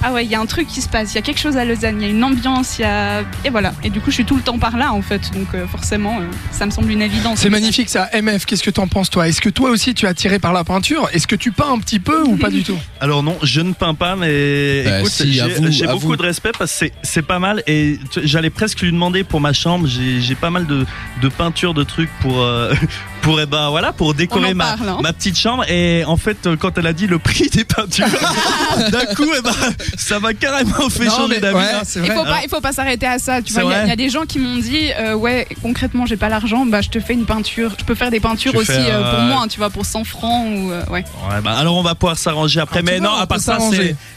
ah 0.02 0.12
ouais, 0.12 0.24
il 0.24 0.30
y 0.30 0.34
a 0.34 0.40
un 0.40 0.46
truc 0.46 0.66
qui 0.66 0.80
se 0.80 0.88
passe. 0.88 1.12
Il 1.12 1.16
y 1.16 1.18
a 1.18 1.22
quelque 1.22 1.38
chose 1.40 1.56
à 1.56 1.64
Lausanne. 1.64 1.96
Il 2.00 2.02
y 2.02 2.06
a 2.06 2.10
une 2.10 2.22
ambiance. 2.24 2.78
Il 2.78 2.82
y 2.82 2.84
a 2.84 3.20
et 3.44 3.50
voilà. 3.50 3.72
Et 3.84 3.90
du 3.90 4.00
coup, 4.00 4.10
je 4.10 4.16
suis 4.16 4.24
tout 4.24 4.36
le 4.36 4.42
temps 4.42 4.58
par 4.58 4.76
là 4.76 4.92
en 4.92 5.02
fait. 5.02 5.30
Donc 5.32 5.48
euh, 5.54 5.66
forcément, 5.66 6.18
euh, 6.20 6.24
ça 6.50 6.66
me 6.66 6.70
semble 6.70 6.90
une 6.90 7.02
évidence. 7.02 7.38
C'est 7.40 7.50
magnifique 7.50 7.88
ça. 7.88 8.08
MF, 8.12 8.44
qu'est-ce 8.46 8.62
que 8.62 8.70
t'en 8.70 8.86
penses 8.88 9.10
toi? 9.10 9.28
Est-ce 9.28 9.40
que 9.40 9.48
toi 9.48 9.70
aussi 9.70 9.94
tu 9.94 10.06
es 10.06 10.08
attiré 10.08 10.38
par 10.38 10.52
la 10.52 10.64
peinture? 10.64 11.08
Est-ce 11.12 11.26
que 11.26 11.36
tu 11.36 11.52
peins 11.52 11.72
un 11.72 11.78
petit 11.78 12.00
peu 12.00 12.22
ou 12.22 12.36
pas 12.36 12.50
du 12.50 12.62
tout? 12.62 12.78
Alors 13.00 13.22
non, 13.22 13.36
je 13.42 13.60
ne 13.60 13.72
peins 13.72 13.94
pas, 13.94 14.16
mais 14.16 14.82
Bah, 14.84 14.98
écoute, 15.00 15.10
si, 15.12 15.40
à 15.40 15.48
j'ai 15.48 15.54
vous, 15.54 15.70
j'ai 15.70 15.86
à 15.86 15.92
beaucoup 15.92 16.06
vous. 16.08 16.16
de 16.16 16.22
respect 16.22 16.52
parce 16.58 16.72
que 16.72 16.78
c'est- 16.78 16.92
c'est 17.02 17.22
pas 17.22 17.38
mal. 17.38 17.62
Et 17.66 17.98
j'allais 18.24 18.50
presque 18.50 18.80
lui 18.80 18.90
demander 18.92 19.24
pour 19.24 19.40
ma 19.40 19.52
chambre, 19.52 19.86
j'ai 19.86 20.20
j'ai 20.20 20.34
pas 20.34 20.50
mal 20.50 20.66
de, 20.66 20.84
de 21.22 21.28
peintures, 21.28 21.74
de 21.74 21.82
trucs 21.84 22.10
pour 22.20 22.40
euh, 22.42 22.72
pour 23.22 23.40
eh 23.40 23.46
ben 23.46 23.70
voilà 23.70 23.92
pour 23.92 24.14
décorer 24.14 24.52
ma, 24.52 24.76
parle, 24.76 24.88
hein. 24.88 24.98
ma 25.02 25.12
petite 25.12 25.38
chambre. 25.38 25.64
Et 25.70 26.04
en 26.04 26.16
fait, 26.16 26.46
euh, 26.46 26.56
quand 26.56 26.76
elle 26.76 26.86
a 26.86 26.92
dit 26.92 27.06
le 27.06 27.18
prix 27.18 27.48
des 27.48 27.64
peintures, 27.64 28.06
d'un 28.90 29.06
coup, 29.14 29.30
eh 29.36 29.40
ben 29.40 29.52
ça 29.96 30.20
m'a 30.20 30.34
carrément 30.34 30.90
fait 30.90 31.06
Non, 31.06 31.16
changer 31.16 31.40
d'avis. 31.40 31.56
ouais, 31.56 31.72
hein. 31.72 31.82
Il 31.96 32.10
faut 32.12 32.24
pas, 32.24 32.40
il 32.42 32.48
faut 32.48 32.60
pas 32.60 32.72
s'arrêter 32.72 33.06
à 33.06 33.18
ça. 33.18 33.40
Tu 33.40 33.52
vois, 33.52 33.62
il 33.64 33.70
y 33.70 33.74
a- 33.74 33.92
y, 33.92 33.96
des 33.96 34.10
gens 34.10 34.22
qui 34.26 34.38
m'ont 34.38 34.58
dit, 34.58 34.90
euh, 34.98 35.14
ouais, 35.14 35.46
concrètement, 35.62 36.04
j'ai 36.04 36.16
pas 36.16 36.28
l'argent, 36.28 36.66
bah 36.66 36.80
je 36.80 36.90
te 36.90 37.00
fais 37.00 37.14
une 37.14 37.24
peinture. 37.24 37.72
Je 37.78 37.84
peux 37.84 37.94
faire 37.94 38.10
des 38.10 38.20
peintures 38.20 38.52
Tu 38.52 38.58
aussi 38.58 38.72
fais, 38.72 38.90
euh, 38.90 39.10
pour 39.10 39.20
euh, 39.20 39.26
moi, 39.28 39.40
hein, 39.44 39.48
tu 39.48 39.58
vois, 39.58 39.70
pour 39.70 39.86
100 39.86 40.04
francs 40.04 40.46
ou 40.48 40.72
euh, 40.72 40.84
ouais. 40.90 41.04
Ouais, 41.30 41.40
bah, 41.42 41.52
alors 41.56 41.76
on 41.76 41.82
va 41.82 41.94
pouvoir 41.94 42.18
s'arranger 42.18 42.60
après. 42.60 42.80
Ah, 42.80 42.82
mais 42.84 42.98
vois, 42.98 43.08
non, 43.08 43.14
on 43.16 43.20
à 43.20 43.26
part 43.26 43.40
ça, 43.40 43.58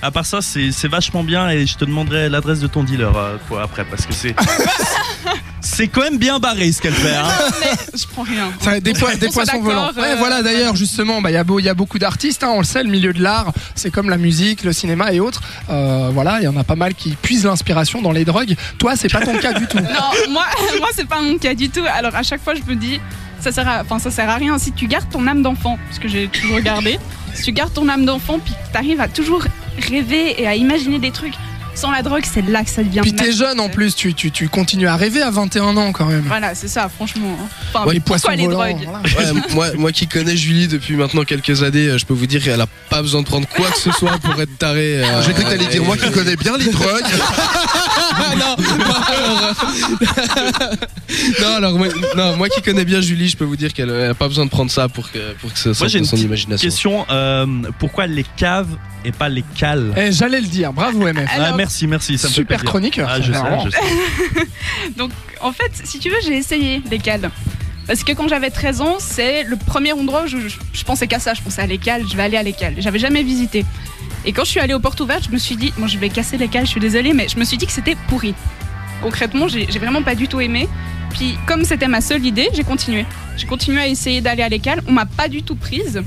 à 0.02 0.12
part 0.12 0.26
ça, 0.26 0.42
c'est 0.42 0.72
c'est 0.72 0.88
vachement 0.88 1.24
bien 1.24 1.50
et 1.50 1.66
je 1.68 1.78
te 1.78 1.86
demanderai 1.86 2.30
l'adresse 2.30 2.60
de 2.60 2.68
ton 2.68 2.84
dealer 2.84 3.16
euh, 3.16 3.38
pour 3.48 3.60
après 3.60 3.86
parce 3.86 4.06
que 4.06 4.14
c'est 4.14 4.36
c'est 5.66 5.88
quand 5.88 6.02
même 6.02 6.18
bien 6.18 6.40
barré 6.40 6.72
ce 6.72 6.82
qu'elle 6.82 6.94
fait. 6.94 7.16
hein. 7.16 7.28
Mais 7.60 8.00
je 8.00 8.06
prends 8.08 8.22
rien. 8.24 8.52
Ça, 8.62 8.80
des, 8.80 8.94
po- 8.94 9.08
poissons 9.34 9.60
volants. 9.62 9.88
Ouais, 9.98 10.04
euh, 10.12 10.16
voilà, 10.18 10.44
d'ailleurs, 10.44 10.76
justement, 10.76 11.22
bah, 11.22 11.32
il 11.32 11.34
y, 11.34 11.38
a 11.38 11.44
beau- 11.44 11.60
y 11.60 11.68
a 11.70 11.74
beaucoup 11.74 11.98
d'artistes, 12.00 12.44
hein, 12.44 12.52
on 12.54 12.60
le 12.60 12.64
sait, 12.66 12.84
le 12.84 12.90
milieu 12.90 13.14
de 13.14 13.22
l'art, 13.22 13.52
c'est 13.74 13.90
comme 13.92 14.10
la 14.10 14.18
musique, 14.18 14.64
le 14.64 14.74
cinéma 14.74 15.12
et 15.12 15.20
autres. 15.20 15.42
Euh, 15.70 16.10
voilà, 16.14 16.38
il 16.40 16.44
y 16.44 16.48
en 16.48 16.56
a 16.58 16.64
pas 16.64 16.76
mal 16.76 16.94
qui 16.94 17.12
puisent 17.22 17.46
l'inspiration 17.46 18.02
dans 18.02 18.12
les 18.12 18.26
drogues. 18.26 18.56
Toi, 18.78 18.96
c'est 18.96 19.12
pas 19.12 19.22
ton 19.22 19.38
cas 19.40 19.54
du 19.54 19.66
tout. 19.68 19.78
Non, 19.80 20.32
moi, 20.32 20.46
moi 20.80 20.90
c'est 20.94 21.08
pas 21.08 21.22
mon 21.22 21.38
cas 21.38 21.54
du 21.56 21.70
tout. 21.70 21.84
Alors 21.94 22.16
à 22.16 22.24
chaque 22.24 22.44
fois, 22.44 22.54
je 22.56 22.62
me 22.70 22.76
dis, 22.76 23.00
ça 23.42 23.52
sert 23.52 23.68
à, 23.68 23.82
enfin, 23.82 23.98
ça 24.00 24.12
sert 24.12 24.30
à 24.30 24.36
rien 24.36 24.58
si 24.60 24.72
tu 24.72 24.88
gardes 24.88 25.10
ton 25.10 25.26
âme 25.28 25.42
d'enfant, 25.42 25.78
parce 25.88 26.00
que 26.00 26.08
j'ai 26.08 26.28
toujours 26.28 26.56
regardé. 26.58 27.00
Si 27.34 27.44
tu 27.44 27.52
gardes 27.52 27.74
ton 27.74 27.90
âme 27.90 28.06
d'enfant, 28.06 28.40
puis 28.40 28.54
que 28.54 28.74
t'arrives 28.74 29.02
à 29.02 29.08
toujours 29.08 29.44
rêver 29.90 30.42
et 30.42 30.48
à 30.48 30.56
imaginer 30.56 31.00
des 31.00 31.12
trucs, 31.12 31.34
sans 31.76 31.92
la 31.92 32.02
drogue, 32.02 32.24
c'est 32.26 32.42
là 32.48 32.64
que 32.64 32.70
ça 32.70 32.84
devient. 32.84 33.02
Puis 33.02 33.14
t'es 33.14 33.32
jeune 33.32 33.60
en 33.60 33.70
plus, 33.70 33.96
tu, 33.96 34.14
tu, 34.14 34.32
tu 34.32 34.50
continues 34.50 34.88
à 34.88 34.96
rêver 34.96 35.22
à 35.22 35.30
21 35.30 35.76
ans 35.78 35.92
quand 35.92 36.06
même. 36.06 36.24
Voilà, 36.28 36.56
c'est 36.56 36.68
ça, 36.68 36.90
franchement. 36.90 37.38
hein. 37.40 37.48
Enfin, 37.74 37.86
Ouais, 37.86 37.94
Les 37.96 38.00
pourquoi 38.00 38.20
poissons 38.20 38.38
les 38.38 38.46
volants, 38.48 38.60
drogues 38.60 38.88
voilà. 38.88 39.34
Ouais, 39.34 39.42
moi, 39.54 39.68
moi 39.78 39.92
qui 39.92 40.08
connais 40.08 40.38
Julie 40.38 40.68
depuis 40.68 40.96
maintenant 40.96 41.24
quelques 41.24 41.64
années, 41.64 41.88
euh, 41.90 41.98
je 41.98 42.06
peux 42.06 42.14
vous 42.14 42.28
dire 42.28 42.44
qu'elle 42.44 42.62
a 42.62 42.68
pas 42.90 43.02
besoin 43.02 43.22
de 43.22 43.28
prendre 43.28 43.48
quoi 43.50 43.70
que 43.70 43.78
ce 43.80 43.92
soit 43.92 44.18
pour 44.20 44.40
être 44.42 44.58
tarée. 44.58 45.04
euh, 45.04 45.22
J'ai 45.22 45.34
cru 45.34 45.44
que 45.44 45.50
t'allais 45.50 45.68
dire 45.68 45.84
moi 45.84 45.98
qui 45.98 46.10
connais 46.12 46.36
bien 46.36 46.58
les 46.58 46.70
drogues. 46.72 46.86
Non, 48.16 48.32
alors, 48.32 48.58
non, 51.42 51.56
alors, 51.58 51.74
moi, 51.78 51.88
non, 52.16 52.38
moi 52.38 52.50
qui 52.50 52.62
connais 52.62 52.86
bien 52.86 53.02
Julie, 53.02 53.30
je 53.30 53.38
peux 53.38 53.44
vous 53.46 53.56
dire 53.56 53.74
qu'elle 53.74 53.90
elle 53.90 54.12
a 54.12 54.14
pas 54.14 54.28
besoin 54.28 54.46
de 54.46 54.50
prendre 54.50 54.72
ça 54.72 54.88
pour 54.88 55.12
que, 55.12 55.34
pour 55.42 55.52
que 55.52 55.60
ça 55.60 55.70
Moi 55.70 55.76
sorte 55.76 55.92
j'ai 55.92 56.00
de 56.00 56.04
une 56.04 56.10
son 56.10 56.18
imagination. 56.18 56.68
question. 56.70 57.06
euh, 57.10 57.46
pourquoi 57.80 58.08
les 58.08 58.26
caves 58.38 58.68
et 59.06 59.12
pas 59.12 59.30
les 59.30 59.44
cales 59.58 59.94
Eh, 59.98 60.12
J'allais 60.12 60.42
le 60.42 60.48
dire, 60.48 60.74
bravo 60.74 61.00
MF. 61.08 61.26
Ah, 61.30 61.44
Alors, 61.46 61.58
Merci, 61.58 61.88
merci. 61.88 62.18
Ça 62.18 62.28
me 62.28 62.34
fait 62.34 62.42
Super 62.42 62.58
plaisir. 62.58 62.70
chroniqueur. 62.70 63.10
Ah, 63.10 63.22
je 63.22 63.32
sais, 63.32 63.40
je 63.66 63.70
sais. 63.70 64.48
Donc, 64.98 65.12
en 65.42 65.52
fait, 65.52 65.72
si 65.84 66.00
tu 66.00 66.10
veux, 66.10 66.16
j'ai 66.26 66.36
essayé 66.38 66.82
les 66.90 67.00
cales. 67.00 67.30
Parce 67.88 68.04
que 68.04 68.12
quand 68.14 68.28
j'avais 68.28 68.50
13 68.50 68.82
ans, 68.82 68.96
c'est 69.00 69.44
le 69.44 69.58
premier 69.58 69.94
endroit 69.94 70.24
où 70.24 70.28
je, 70.28 70.38
je- 70.40 70.58
je 70.74 70.84
pensais 70.84 71.06
qu'à 71.08 71.20
ça. 71.20 71.34
Je 71.36 71.42
pensais 71.42 71.62
à 71.62 71.68
l'écale, 71.68 72.04
je 72.10 72.16
vais 72.18 72.24
aller 72.24 72.38
à 72.38 72.44
l'écale. 72.44 72.74
J'avais 72.80 73.00
jamais 73.00 73.22
visité. 73.24 73.64
Et 74.26 74.34
quand 74.34 74.44
je 74.44 74.50
suis 74.50 74.60
allée 74.60 74.74
aux 74.74 74.80
portes 74.80 75.00
ouvertes, 75.02 75.26
je 75.26 75.32
me 75.32 75.38
suis 75.38 75.56
dit, 75.56 75.72
moi 75.78 75.88
je 75.88 76.00
vais 76.00 76.10
casser 76.10 76.38
l'écale, 76.38 76.66
je 76.66 76.72
suis 76.72 76.80
désolée, 76.80 77.14
mais 77.14 77.28
je 77.30 77.38
me 77.38 77.44
suis 77.46 77.58
dit 77.58 77.68
que 77.68 77.72
c'était 77.72 77.96
pourri. 78.08 78.34
Concrètement, 79.04 79.48
j'ai 79.48 79.66
vraiment 79.78 80.02
pas 80.02 80.16
du 80.16 80.28
tout 80.28 80.40
aimé. 80.42 80.68
Puis, 81.12 81.38
comme 81.46 81.64
c'était 81.64 81.88
ma 81.88 82.02
seule 82.02 82.26
idée, 82.26 82.50
j'ai 82.54 82.64
continué. 82.64 83.06
J'ai 83.38 83.46
continué 83.46 83.80
à 83.82 83.88
essayer 83.88 84.20
d'aller 84.20 84.42
à 84.44 84.50
l'écale. 84.50 84.82
On 84.88 84.92
m'a 84.92 85.06
pas 85.06 85.28
du 85.28 85.44
tout 85.44 85.56
prise. 85.56 86.02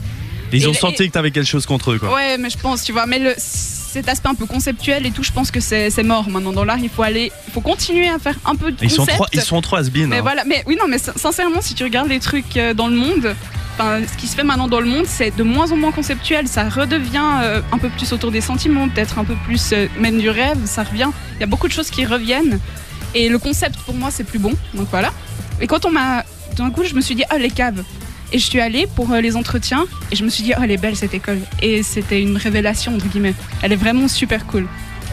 Ils 0.52 0.68
ont 0.68 0.72
Et- 0.72 0.76
senti 0.76 1.06
que 1.08 1.12
t'avais 1.12 1.30
quelque 1.30 1.46
chose 1.46 1.66
contre 1.66 1.92
eux, 1.92 1.98
quoi. 1.98 2.14
Ouais, 2.14 2.38
mais 2.38 2.50
je 2.50 2.58
pense, 2.58 2.84
tu 2.84 2.92
vois, 2.92 3.06
mais 3.06 3.18
le, 3.18 3.34
cet 3.36 4.08
aspect 4.08 4.28
un 4.28 4.34
peu 4.34 4.46
conceptuel 4.46 5.06
et 5.06 5.10
tout, 5.10 5.22
je 5.22 5.32
pense 5.32 5.50
que 5.50 5.60
c'est 5.60 5.90
mort 6.02 6.28
maintenant 6.28 6.52
dans 6.52 6.64
l'art. 6.64 6.78
Il 6.78 6.88
faut 6.90 7.02
aller, 7.02 7.32
il 7.46 7.52
faut 7.52 7.60
continuer 7.60 8.08
à 8.08 8.18
faire 8.18 8.36
un 8.44 8.54
peu 8.54 8.70
de 8.72 8.76
Ils 8.82 8.90
sont 8.90 9.02
concept. 9.02 9.16
trop, 9.16 9.26
ils 9.32 9.40
sont 9.40 9.60
trop 9.60 9.76
has 9.76 9.88
Mais 9.94 10.20
voilà, 10.20 10.44
mais 10.44 10.62
oui, 10.66 10.76
non, 10.80 10.86
mais 10.88 10.98
sin- 10.98 11.12
sincèrement, 11.16 11.60
si 11.60 11.74
tu 11.74 11.84
regardes 11.84 12.08
les 12.08 12.20
trucs 12.20 12.56
euh, 12.56 12.74
dans 12.74 12.88
le 12.88 12.96
monde, 12.96 13.34
enfin, 13.74 14.00
ce 14.10 14.16
qui 14.18 14.26
se 14.26 14.34
fait 14.36 14.42
maintenant 14.44 14.68
dans 14.68 14.80
le 14.80 14.86
monde, 14.86 15.06
c'est 15.06 15.34
de 15.36 15.42
moins 15.42 15.70
en 15.72 15.76
moins 15.76 15.92
conceptuel. 15.92 16.48
Ça 16.48 16.68
redevient 16.68 17.20
euh, 17.42 17.60
un 17.72 17.78
peu 17.78 17.88
plus 17.90 18.12
autour 18.12 18.30
des 18.30 18.40
sentiments, 18.40 18.88
peut-être 18.88 19.18
un 19.18 19.24
peu 19.24 19.34
plus 19.46 19.72
euh, 19.72 19.86
même 19.98 20.18
du 20.18 20.30
rêve. 20.30 20.58
Ça 20.66 20.82
revient. 20.82 21.08
Il 21.36 21.40
y 21.40 21.44
a 21.44 21.46
beaucoup 21.46 21.68
de 21.68 21.72
choses 21.72 21.90
qui 21.90 22.04
reviennent. 22.04 22.58
Et 23.14 23.28
le 23.30 23.38
concept, 23.38 23.76
pour 23.86 23.94
moi, 23.94 24.10
c'est 24.10 24.24
plus 24.24 24.38
bon. 24.38 24.52
Donc 24.74 24.88
voilà. 24.90 25.12
Et 25.60 25.66
quand 25.66 25.84
on 25.86 25.90
m'a. 25.90 26.24
D'un 26.56 26.70
coup, 26.70 26.82
je 26.84 26.94
me 26.94 27.00
suis 27.00 27.14
dit, 27.14 27.22
oh, 27.32 27.36
les 27.38 27.50
caves. 27.50 27.84
Et 28.32 28.38
je 28.38 28.44
suis 28.44 28.60
allée 28.60 28.86
pour 28.94 29.10
euh, 29.12 29.20
les 29.20 29.36
entretiens 29.36 29.86
et 30.10 30.16
je 30.16 30.24
me 30.24 30.28
suis 30.28 30.44
dit, 30.44 30.52
oh, 30.56 30.60
elle 30.62 30.70
est 30.70 30.76
belle 30.76 30.96
cette 30.96 31.14
école. 31.14 31.38
Et 31.62 31.82
c'était 31.82 32.20
une 32.20 32.36
révélation, 32.36 32.94
entre 32.94 33.06
guillemets. 33.06 33.34
Elle 33.62 33.72
est 33.72 33.76
vraiment 33.76 34.08
super 34.08 34.46
cool. 34.46 34.66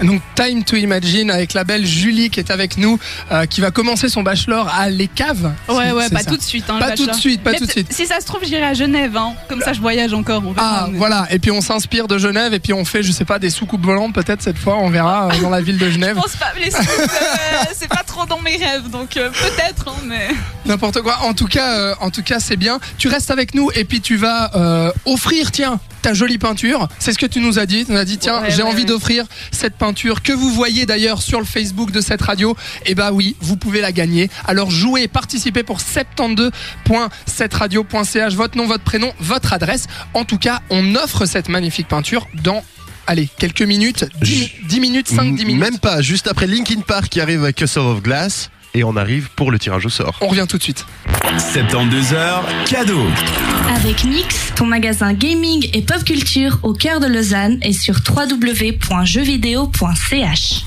Donc 0.03 0.21
Time 0.35 0.63
to 0.63 0.75
Imagine 0.75 1.31
avec 1.31 1.53
la 1.53 1.63
belle 1.63 1.85
Julie 1.85 2.29
qui 2.29 2.39
est 2.39 2.51
avec 2.51 2.77
nous, 2.77 2.99
euh, 3.31 3.45
qui 3.45 3.61
va 3.61 3.71
commencer 3.71 4.09
son 4.09 4.23
bachelor 4.23 4.67
à 4.77 4.89
Les 4.89 5.07
Caves. 5.07 5.51
Ouais, 5.69 5.91
ouais, 5.91 6.05
c'est 6.09 6.13
pas 6.13 6.19
ça. 6.23 6.31
tout 6.31 6.37
de 6.37 6.41
suite. 6.43 6.65
Hein, 6.69 6.79
Pas 6.79 6.91
tout 6.91 7.05
de 7.05 7.13
suite, 7.13 7.41
pas 7.41 7.51
Mais 7.51 7.57
tout 7.57 7.65
de 7.65 7.71
suite. 7.71 7.91
Si 7.93 8.05
ça 8.05 8.19
se 8.19 8.25
trouve, 8.25 8.41
j'irai 8.43 8.63
à 8.63 8.73
Genève. 8.73 9.15
Hein. 9.15 9.33
Comme 9.47 9.61
ça, 9.61 9.73
je 9.73 9.79
voyage 9.79 10.13
encore. 10.13 10.43
On. 10.45 10.53
Ah 10.57 10.89
voilà, 10.93 11.27
et 11.31 11.39
puis 11.39 11.51
on 11.51 11.61
s'inspire 11.61 12.07
de 12.07 12.17
Genève 12.17 12.53
et 12.53 12.59
puis 12.59 12.73
on 12.73 12.83
fait, 12.85 13.03
je 13.03 13.11
sais 13.11 13.25
pas, 13.25 13.39
des 13.39 13.49
soucoupes 13.49 13.85
volantes 13.85 14.13
peut-être 14.13 14.41
cette 14.41 14.57
fois, 14.57 14.77
on 14.77 14.89
verra 14.89 15.29
euh, 15.31 15.41
dans 15.41 15.49
la 15.49 15.61
ville 15.61 15.77
de 15.77 15.85
Je 15.89 15.91
Genève. 15.93 16.15
pense 16.15 16.35
pas, 16.35 16.51
les 16.59 16.71
scouts, 16.71 16.81
euh, 16.83 17.63
c'est 17.73 17.87
pas 17.87 18.03
trop 18.05 18.25
dans 18.25 18.41
mes 18.41 18.57
rêves, 18.57 18.89
donc 18.91 19.15
euh, 19.17 19.29
peut-être, 19.29 19.87
hein, 19.87 20.01
mais. 20.05 20.27
N'importe 20.65 21.01
quoi. 21.01 21.19
En 21.23 21.33
tout 21.33 21.47
cas, 21.47 21.95
en 22.01 22.09
tout 22.09 22.23
cas, 22.23 22.39
c'est 22.39 22.57
bien. 22.57 22.79
Tu 22.97 23.07
restes 23.07 23.31
avec 23.31 23.53
nous 23.53 23.69
et 23.75 23.85
puis 23.85 24.01
tu 24.01 24.17
vas 24.17 24.51
offrir, 25.05 25.51
tiens, 25.51 25.79
ta 26.05 26.13
jolie 26.13 26.37
peinture. 26.37 26.87
C'est 26.99 27.13
ce 27.13 27.17
que 27.17 27.25
tu 27.25 27.39
nous 27.39 27.57
as 27.57 27.65
dit. 27.65 27.83
Tu 27.83 27.91
nous 27.91 27.97
as 27.97 28.05
dit, 28.05 28.19
tiens, 28.19 28.43
Ouais, 28.43 28.51
j'ai 28.51 28.61
ouais, 28.61 28.69
envie 28.69 28.83
ouais. 28.83 28.89
d'offrir 28.89 29.25
cette 29.49 29.75
peinture 29.75 30.21
que 30.21 30.33
vous 30.33 30.51
voyez 30.51 30.85
d'ailleurs 30.85 31.19
sur 31.19 31.39
le 31.39 31.45
Facebook 31.45 31.89
de 31.89 31.99
cette 31.99 32.21
radio. 32.21 32.55
Et 32.85 32.93
bah 32.93 33.09
oui, 33.11 33.35
vous 33.41 33.57
pouvez 33.57 33.81
la 33.81 33.91
gagner. 33.91 34.29
Alors 34.45 34.69
jouez, 34.69 35.07
participez 35.07 35.63
pour 35.63 35.79
72.7radio.ch. 35.79 38.33
Votre 38.35 38.55
nom, 38.55 38.67
votre 38.67 38.83
prénom, 38.83 39.11
votre 39.19 39.53
adresse. 39.53 39.87
En 40.13 40.25
tout 40.25 40.37
cas, 40.37 40.61
on 40.69 40.93
offre 40.95 41.25
cette 41.25 41.49
magnifique 41.49 41.87
peinture 41.87 42.27
dans. 42.43 42.63
Allez, 43.07 43.27
quelques 43.39 43.63
minutes, 43.63 44.05
10, 44.21 44.51
10 44.67 44.79
minutes, 44.79 45.09
5, 45.09 45.35
10 45.35 45.43
minutes. 45.45 45.59
Même 45.61 45.79
pas, 45.79 46.01
juste 46.01 46.27
après 46.27 46.45
Linkin 46.45 46.81
Park 46.81 47.09
qui 47.09 47.19
arrive 47.19 47.41
avec 47.43 47.55
Castle 47.55 47.79
of 47.79 48.03
Glass. 48.03 48.51
Et 48.77 48.83
on 48.83 48.97
arrive 48.97 49.29
pour 49.37 49.51
le 49.51 49.59
tirage 49.59 49.85
au 49.85 49.89
sort. 49.89 50.17
On 50.19 50.27
revient 50.27 50.45
tout 50.49 50.57
de 50.57 50.63
suite. 50.63 50.85
72h, 51.37 52.41
cadeau. 52.69 53.05
Avec 53.73 54.03
Mix, 54.03 54.51
ton 54.55 54.65
magasin 54.65 55.13
gaming 55.13 55.69
et 55.73 55.81
pop 55.81 56.03
culture 56.03 56.59
au 56.61 56.73
cœur 56.73 56.99
de 56.99 57.07
Lausanne 57.07 57.57
et 57.61 57.71
sur 57.71 57.95
www.jeuxvideo.ch. 58.05 60.65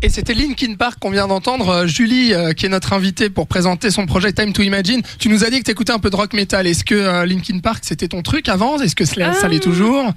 Et 0.00 0.10
c'était 0.10 0.34
Linkin 0.34 0.76
Park 0.76 1.00
qu'on 1.00 1.10
vient 1.10 1.26
d'entendre. 1.26 1.68
Euh, 1.70 1.86
Julie, 1.88 2.32
euh, 2.32 2.52
qui 2.52 2.66
est 2.66 2.68
notre 2.68 2.92
invitée 2.92 3.30
pour 3.30 3.48
présenter 3.48 3.90
son 3.90 4.06
projet 4.06 4.32
Time 4.32 4.52
to 4.52 4.62
Imagine, 4.62 5.02
tu 5.18 5.28
nous 5.28 5.42
as 5.42 5.50
dit 5.50 5.58
que 5.58 5.64
tu 5.64 5.72
écoutais 5.72 5.92
un 5.92 5.98
peu 5.98 6.10
de 6.10 6.14
rock 6.14 6.34
metal. 6.34 6.68
Est-ce 6.68 6.84
que 6.84 6.94
euh, 6.94 7.26
Linkin 7.26 7.58
Park 7.58 7.80
c'était 7.82 8.06
ton 8.06 8.22
truc 8.22 8.48
avant? 8.48 8.78
Est-ce 8.78 8.94
que 8.94 9.04
cela- 9.04 9.32
ça 9.34 9.48
l'est 9.48 9.58
toujours? 9.58 10.14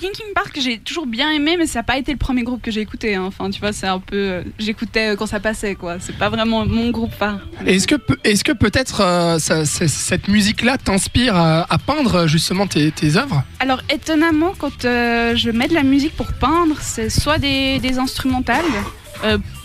Linkin 0.00 0.24
Park, 0.34 0.58
j'ai 0.60 0.78
toujours 0.78 1.06
bien 1.06 1.30
aimé, 1.30 1.56
mais 1.58 1.66
ça 1.66 1.80
n'a 1.80 1.82
pas 1.82 1.98
été 1.98 2.12
le 2.12 2.18
premier 2.18 2.42
groupe 2.42 2.62
que 2.62 2.70
j'ai 2.70 2.80
écouté. 2.80 3.14
hein. 3.14 3.24
Enfin, 3.26 3.50
tu 3.50 3.60
vois, 3.60 3.72
c'est 3.72 3.86
un 3.86 3.98
peu. 3.98 4.16
euh, 4.16 4.42
J'écoutais 4.58 5.10
euh, 5.12 5.16
quand 5.16 5.26
ça 5.26 5.38
passait, 5.38 5.74
quoi. 5.74 5.96
C'est 6.00 6.16
pas 6.16 6.28
vraiment 6.30 6.64
mon 6.64 6.90
groupe 6.90 7.12
phare. 7.12 7.40
Est-ce 7.66 7.86
que, 7.86 7.96
est-ce 8.24 8.42
que 8.42 8.52
peut-être 8.52 9.00
euh, 9.02 9.38
cette 9.38 10.28
musique-là 10.28 10.78
t'inspire 10.78 11.36
à, 11.36 11.66
à 11.72 11.78
peindre 11.78 12.26
justement 12.26 12.66
tes, 12.66 12.90
tes 12.90 13.16
œuvres? 13.16 13.42
Alors, 13.60 13.82
étonnamment, 13.90 14.54
quand 14.58 14.84
euh, 14.86 15.36
je 15.36 15.50
mets 15.50 15.68
de 15.68 15.74
la 15.74 15.82
musique 15.82 16.16
pour 16.16 16.32
peindre, 16.32 16.76
c'est 16.80 17.10
soit 17.10 17.38
des, 17.38 17.78
des 17.78 17.98
instrumentales, 17.98 18.64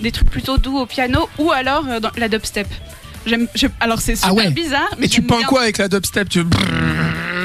des 0.01 0.11
trucs 0.11 0.29
plutôt 0.29 0.57
doux 0.57 0.77
au 0.77 0.85
piano, 0.85 1.27
ou 1.39 1.51
alors 1.51 1.85
dans 2.01 2.11
la 2.17 2.27
dubstep. 2.29 2.67
Je- 3.25 3.67
alors, 3.79 3.99
c'est 4.01 4.15
super 4.15 4.29
Ah 4.31 4.33
ouais. 4.35 4.51
bizarre. 4.51 4.89
Mais 4.99 5.07
tu 5.07 5.21
peins 5.21 5.39
bien. 5.39 5.47
quoi 5.47 5.61
avec 5.61 5.77
la 5.79 5.87
dubstep? 5.87 6.29
Tu... 6.29 6.43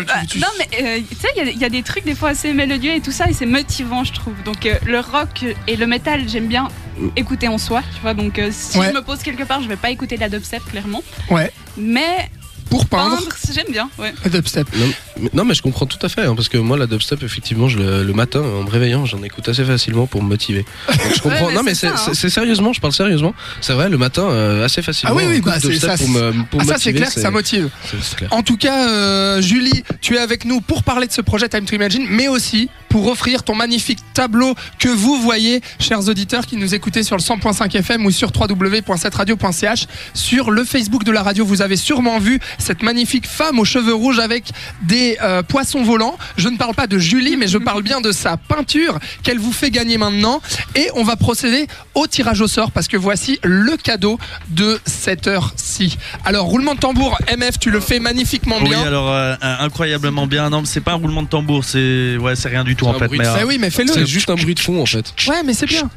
Bah, 0.06 0.14
tu- 0.28 0.38
Non, 0.38 0.46
mais 0.58 0.68
euh, 0.82 1.00
tu 1.08 1.16
sais, 1.16 1.28
il 1.36 1.44
y 1.44 1.48
a- 1.48 1.50
il 1.50 1.58
y, 1.58 1.64
a 1.64 1.68
des 1.68 1.82
trucs 1.82 2.04
des 2.04 2.14
fois 2.14 2.30
assez 2.30 2.52
mélodieux 2.52 2.92
et 2.94 3.00
tout 3.00 3.12
ça, 3.12 3.26
et 3.28 3.32
c'est 3.32 3.46
motivant, 3.46 4.04
je 4.04 4.12
trouve. 4.12 4.34
Donc, 4.44 4.66
euh, 4.66 4.74
le 4.86 5.00
rock 5.00 5.44
et 5.66 5.76
le 5.76 5.86
metal, 5.86 6.28
j'aime 6.28 6.46
bien 6.46 6.68
écouter 7.16 7.48
en 7.48 7.58
soi, 7.58 7.82
tu 7.94 8.00
vois. 8.00 8.14
Donc, 8.14 8.38
euh, 8.38 8.50
si 8.52 8.78
Ouais. 8.78 8.88
je 8.88 8.92
me 8.94 9.02
pose 9.02 9.18
quelque 9.22 9.44
part, 9.44 9.62
je 9.62 9.68
vais 9.68 9.76
pas 9.76 9.90
écouter 9.90 10.16
de 10.16 10.20
la 10.20 10.28
dubstep, 10.28 10.62
clairement. 10.70 11.02
Ouais. 11.30 11.50
Mais 11.76 12.30
Pour 12.72 12.86
peindre, 12.86 13.16
peindre, 13.18 13.28
j'aime 13.54 13.66
bien, 13.70 13.88
ouais. 13.98 14.14
la 14.24 14.30
dubstep. 14.30 14.66
Non, 14.76 14.86
mais, 15.20 15.30
non, 15.34 15.44
mais 15.44 15.54
je 15.54 15.60
comprends 15.62 15.84
tout 15.86 15.98
à 16.04 16.08
fait, 16.08 16.22
hein, 16.22 16.34
parce 16.34 16.48
que 16.48 16.56
moi, 16.58 16.76
la 16.78 16.86
dubstep, 16.86 17.22
effectivement, 17.22 17.68
je, 17.68 17.78
le, 17.78 18.02
le 18.02 18.12
matin, 18.14 18.40
en 18.40 18.64
me 18.64 18.70
réveillant, 18.70 19.04
j'en 19.04 19.22
écoute 19.22 19.46
assez 19.48 19.64
facilement 19.64 20.06
pour 20.06 20.22
me 20.22 20.28
motiver. 20.28 20.64
Donc, 20.88 20.96
je 21.14 21.20
comprends. 21.22 21.48
mais 21.48 21.54
non, 21.54 21.62
mais 21.62 21.74
c'est 21.74 21.88
hein. 21.88 21.94
c'est- 22.14 22.30
sérieusement, 22.30 22.72
je 22.72 22.80
parle 22.80 22.92
sérieusement. 22.94 23.34
C'est 23.60 23.74
vrai, 23.74 23.88
le 23.90 23.98
matin, 23.98 24.22
euh, 24.30 24.64
assez 24.64 24.80
facilement. 24.82 25.14
Ah 25.14 25.18
oui, 25.18 25.24
oui, 25.28 25.40
bah, 25.42 25.60
ça, 25.60 25.96
pour 25.98 26.08
me, 26.08 26.32
pour 26.50 26.60
Ah, 26.62 26.64
ça 26.64 26.74
c'est 26.78 26.92
clair 26.94 27.12
que 27.14 27.20
ça 27.20 27.30
motive. 27.30 27.68
c'est- 27.90 27.96
c'est 28.02 28.16
clair. 28.16 28.32
En 28.32 28.42
tout 28.42 28.56
cas, 28.56 28.88
euh, 28.88 29.42
Julie, 29.42 29.84
tu 30.00 30.16
es 30.16 30.18
avec 30.18 30.44
nous 30.46 30.60
pour 30.62 30.82
parler 30.82 31.06
de 31.06 31.12
ce 31.12 31.20
projet 31.20 31.48
Time 31.48 31.66
to 31.66 31.74
Imagine, 31.76 32.06
mais 32.08 32.28
aussi 32.28 32.70
pour 32.88 33.06
offrir 33.08 33.42
ton 33.42 33.54
magnifique 33.54 33.98
tableau 34.14 34.54
que 34.78 34.88
vous 34.88 35.20
voyez, 35.20 35.60
chers 35.78 36.08
auditeurs 36.08 36.46
qui 36.46 36.56
nous 36.56 36.74
écoutez 36.74 37.02
sur 37.02 37.16
le 37.16 37.22
100.5 37.22 37.74
FM 37.76 38.04
ou 38.06 38.10
sur 38.10 38.30
www.7radio.ch. 38.38 39.86
Sur 40.14 40.50
le 40.50 40.64
Facebook 40.64 41.04
de 41.04 41.12
la 41.12 41.22
radio, 41.22 41.44
vous 41.44 41.62
avez 41.62 41.76
sûrement 41.76 42.18
vu 42.18 42.38
cette 42.62 42.82
magnifique 42.82 43.26
femme 43.26 43.58
aux 43.58 43.64
cheveux 43.66 43.92
rouges 43.94 44.18
avec 44.18 44.44
des 44.82 45.18
euh, 45.22 45.42
poissons 45.42 45.82
volants. 45.82 46.16
Je 46.38 46.48
ne 46.48 46.56
parle 46.56 46.74
pas 46.74 46.86
de 46.86 46.98
Julie, 46.98 47.36
mais 47.36 47.48
je 47.48 47.58
parle 47.58 47.82
bien 47.82 48.00
de 48.00 48.12
sa 48.12 48.36
peinture 48.38 48.98
qu'elle 49.22 49.38
vous 49.38 49.52
fait 49.52 49.70
gagner 49.70 49.98
maintenant. 49.98 50.40
Et 50.74 50.88
on 50.94 51.02
va 51.04 51.16
procéder 51.16 51.66
au 51.94 52.06
tirage 52.06 52.40
au 52.40 52.46
sort 52.46 52.70
parce 52.70 52.88
que 52.88 52.96
voici 52.96 53.38
le 53.42 53.76
cadeau 53.76 54.18
de 54.48 54.80
cette 54.86 55.26
heure-ci. 55.26 55.98
Alors, 56.24 56.46
roulement 56.46 56.74
de 56.74 56.80
tambour, 56.80 57.18
MF, 57.36 57.58
tu 57.58 57.70
le 57.70 57.80
fais 57.80 57.98
magnifiquement 57.98 58.56
Oui, 58.62 58.68
bien. 58.70 58.82
alors 58.82 59.10
euh, 59.10 59.34
incroyablement 59.42 60.26
bien. 60.26 60.48
Non, 60.50 60.60
mais 60.60 60.66
c'est 60.66 60.80
pas 60.80 60.92
un 60.92 60.96
roulement 60.96 61.22
de 61.22 61.28
tambour, 61.28 61.64
c'est 61.64 62.16
ouais, 62.16 62.36
c'est 62.36 62.48
rien 62.48 62.64
du 62.64 62.76
tout 62.76 62.84
C'est 62.84 62.90
en 62.92 62.94
un 62.94 62.98
fait. 63.00 63.06
bruit 63.06 63.18
Mais, 63.18 63.24
de- 63.24 63.30
euh, 63.30 63.34
Bah 63.34 63.44
oui, 63.46 63.58
mais 63.60 63.70
fais-le. 63.70 63.92
C'est 63.92 64.06
juste 64.06 64.30
un 64.30 64.36
bruit 64.36 64.54
de 64.54 64.60
fond, 64.60 64.80
en 64.80 64.86
fait. 64.86 65.12
Ouais, 65.28 65.42
mais 65.44 65.52
c'est 65.54 65.66
bien. 65.66 65.90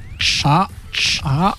Ah, 0.43 0.67
ah. 1.23 1.55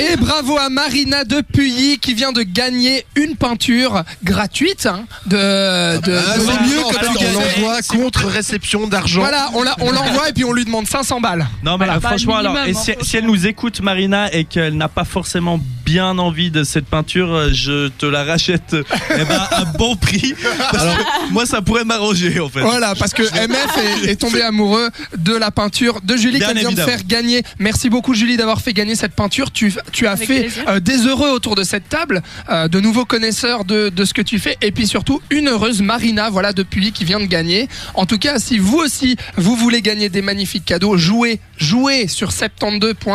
Et 0.00 0.16
bravo 0.16 0.56
à 0.56 0.70
Marina 0.70 1.24
de 1.24 1.42
Puyi 1.42 1.98
qui 1.98 2.14
vient 2.14 2.32
de 2.32 2.42
gagner 2.42 3.04
une 3.16 3.36
peinture 3.36 4.02
gratuite 4.24 4.86
hein, 4.86 5.04
de, 5.26 5.36
de, 5.36 5.36
Ah, 5.36 5.98
de- 6.38 6.42
c'est 6.42 6.60
mieux 6.74 6.82
quand 6.82 6.98
Alors, 6.98 7.16
tu 7.16 7.24
l'envoies 7.34 7.82
contre 7.88 8.26
réception 8.26 8.86
d'argent. 8.86 9.20
Voilà, 9.20 9.50
on 9.54 9.62
la- 9.62 9.76
on 9.80 9.90
l'envoie 9.92 10.30
et 10.30 10.32
puis 10.32 10.44
on 10.44 10.52
lui 10.52 10.64
demande 10.64 10.86
500 10.88 11.20
balles. 11.20 11.46
Non 11.62 11.76
mais 11.76 11.84
Voilà. 11.84 12.00
franchement 12.00 12.36
minimum, 12.38 12.56
alors 12.56 12.68
et 12.68 12.76
hein, 12.76 12.94
si, 13.02 13.16
elle 13.16 13.26
nous 13.26 13.46
écoute 13.46 13.80
Marina 13.82 14.32
et 14.32 14.44
qu'elle 14.44 14.76
n'a 14.76 14.88
pas 14.88 15.04
forcément 15.04 15.60
bien 15.84 16.18
envie 16.18 16.50
de 16.50 16.62
cette 16.64 16.86
peinture, 16.86 17.34
euh, 17.34 17.50
je 17.52 17.88
te 17.88 18.06
la 18.06 18.24
rachète 18.24 18.74
eh 19.10 19.24
ben, 19.24 19.40
à 19.50 19.64
bon 19.64 19.96
prix. 19.96 20.34
Parce 20.72 20.84
que 20.84 21.32
moi 21.32 21.44
ça 21.44 21.60
pourrait 21.60 21.84
m'arranger 21.84 22.40
en 22.40 22.48
fait. 22.48 22.60
Voilà, 22.60 22.94
parce 22.94 23.12
que 23.12 23.22
MF 23.22 24.04
est, 24.06 24.10
est 24.12 24.16
tombé 24.16 24.40
amoureux 24.42 24.88
de 25.18 25.34
la 25.34 25.50
peinture 25.50 26.00
de 26.02 26.16
Julie 26.16 26.38
qu'elle 26.38 26.58
vient 26.58 26.70
de 26.72 26.80
faire 26.80 27.04
gagner. 27.04 27.42
Merci 27.58 27.90
beaucoup 27.90 28.14
Julie 28.14 28.36
d'avoir 28.38 28.60
fait 28.62 28.72
gagner 28.72 28.94
cette 28.94 29.14
peinture. 29.14 29.50
Tu, 29.50 29.72
tu 29.90 30.06
as 30.06 30.12
Avec 30.12 30.26
fait 30.28 30.48
euh, 30.68 30.80
des 30.80 31.06
heureux 31.06 31.30
autour 31.30 31.54
de 31.56 31.62
cette 31.62 31.88
table, 31.88 32.22
euh, 32.50 32.68
de 32.68 32.80
nouveaux 32.80 33.04
connaisseurs 33.04 33.64
de, 33.64 33.88
de 33.88 34.04
ce 34.04 34.14
que 34.14 34.22
tu 34.22 34.38
fais, 34.38 34.56
et 34.62 34.70
puis 34.72 34.86
surtout 34.86 35.20
une 35.30 35.48
heureuse 35.48 35.82
Marina, 35.82 36.30
voilà, 36.30 36.52
depuis 36.52 36.92
qui 36.92 37.04
vient 37.04 37.20
de 37.20 37.26
gagner. 37.26 37.68
En 37.94 38.06
tout 38.06 38.18
cas, 38.18 38.38
si 38.38 38.58
vous 38.58 38.78
aussi, 38.78 39.16
vous 39.36 39.54
voulez 39.56 39.82
gagner 39.82 40.08
des 40.08 40.22
magnifiques 40.22 40.64
cadeaux, 40.64 40.96
jouez, 40.96 41.40
jouez 41.58 42.08
sur 42.08 42.30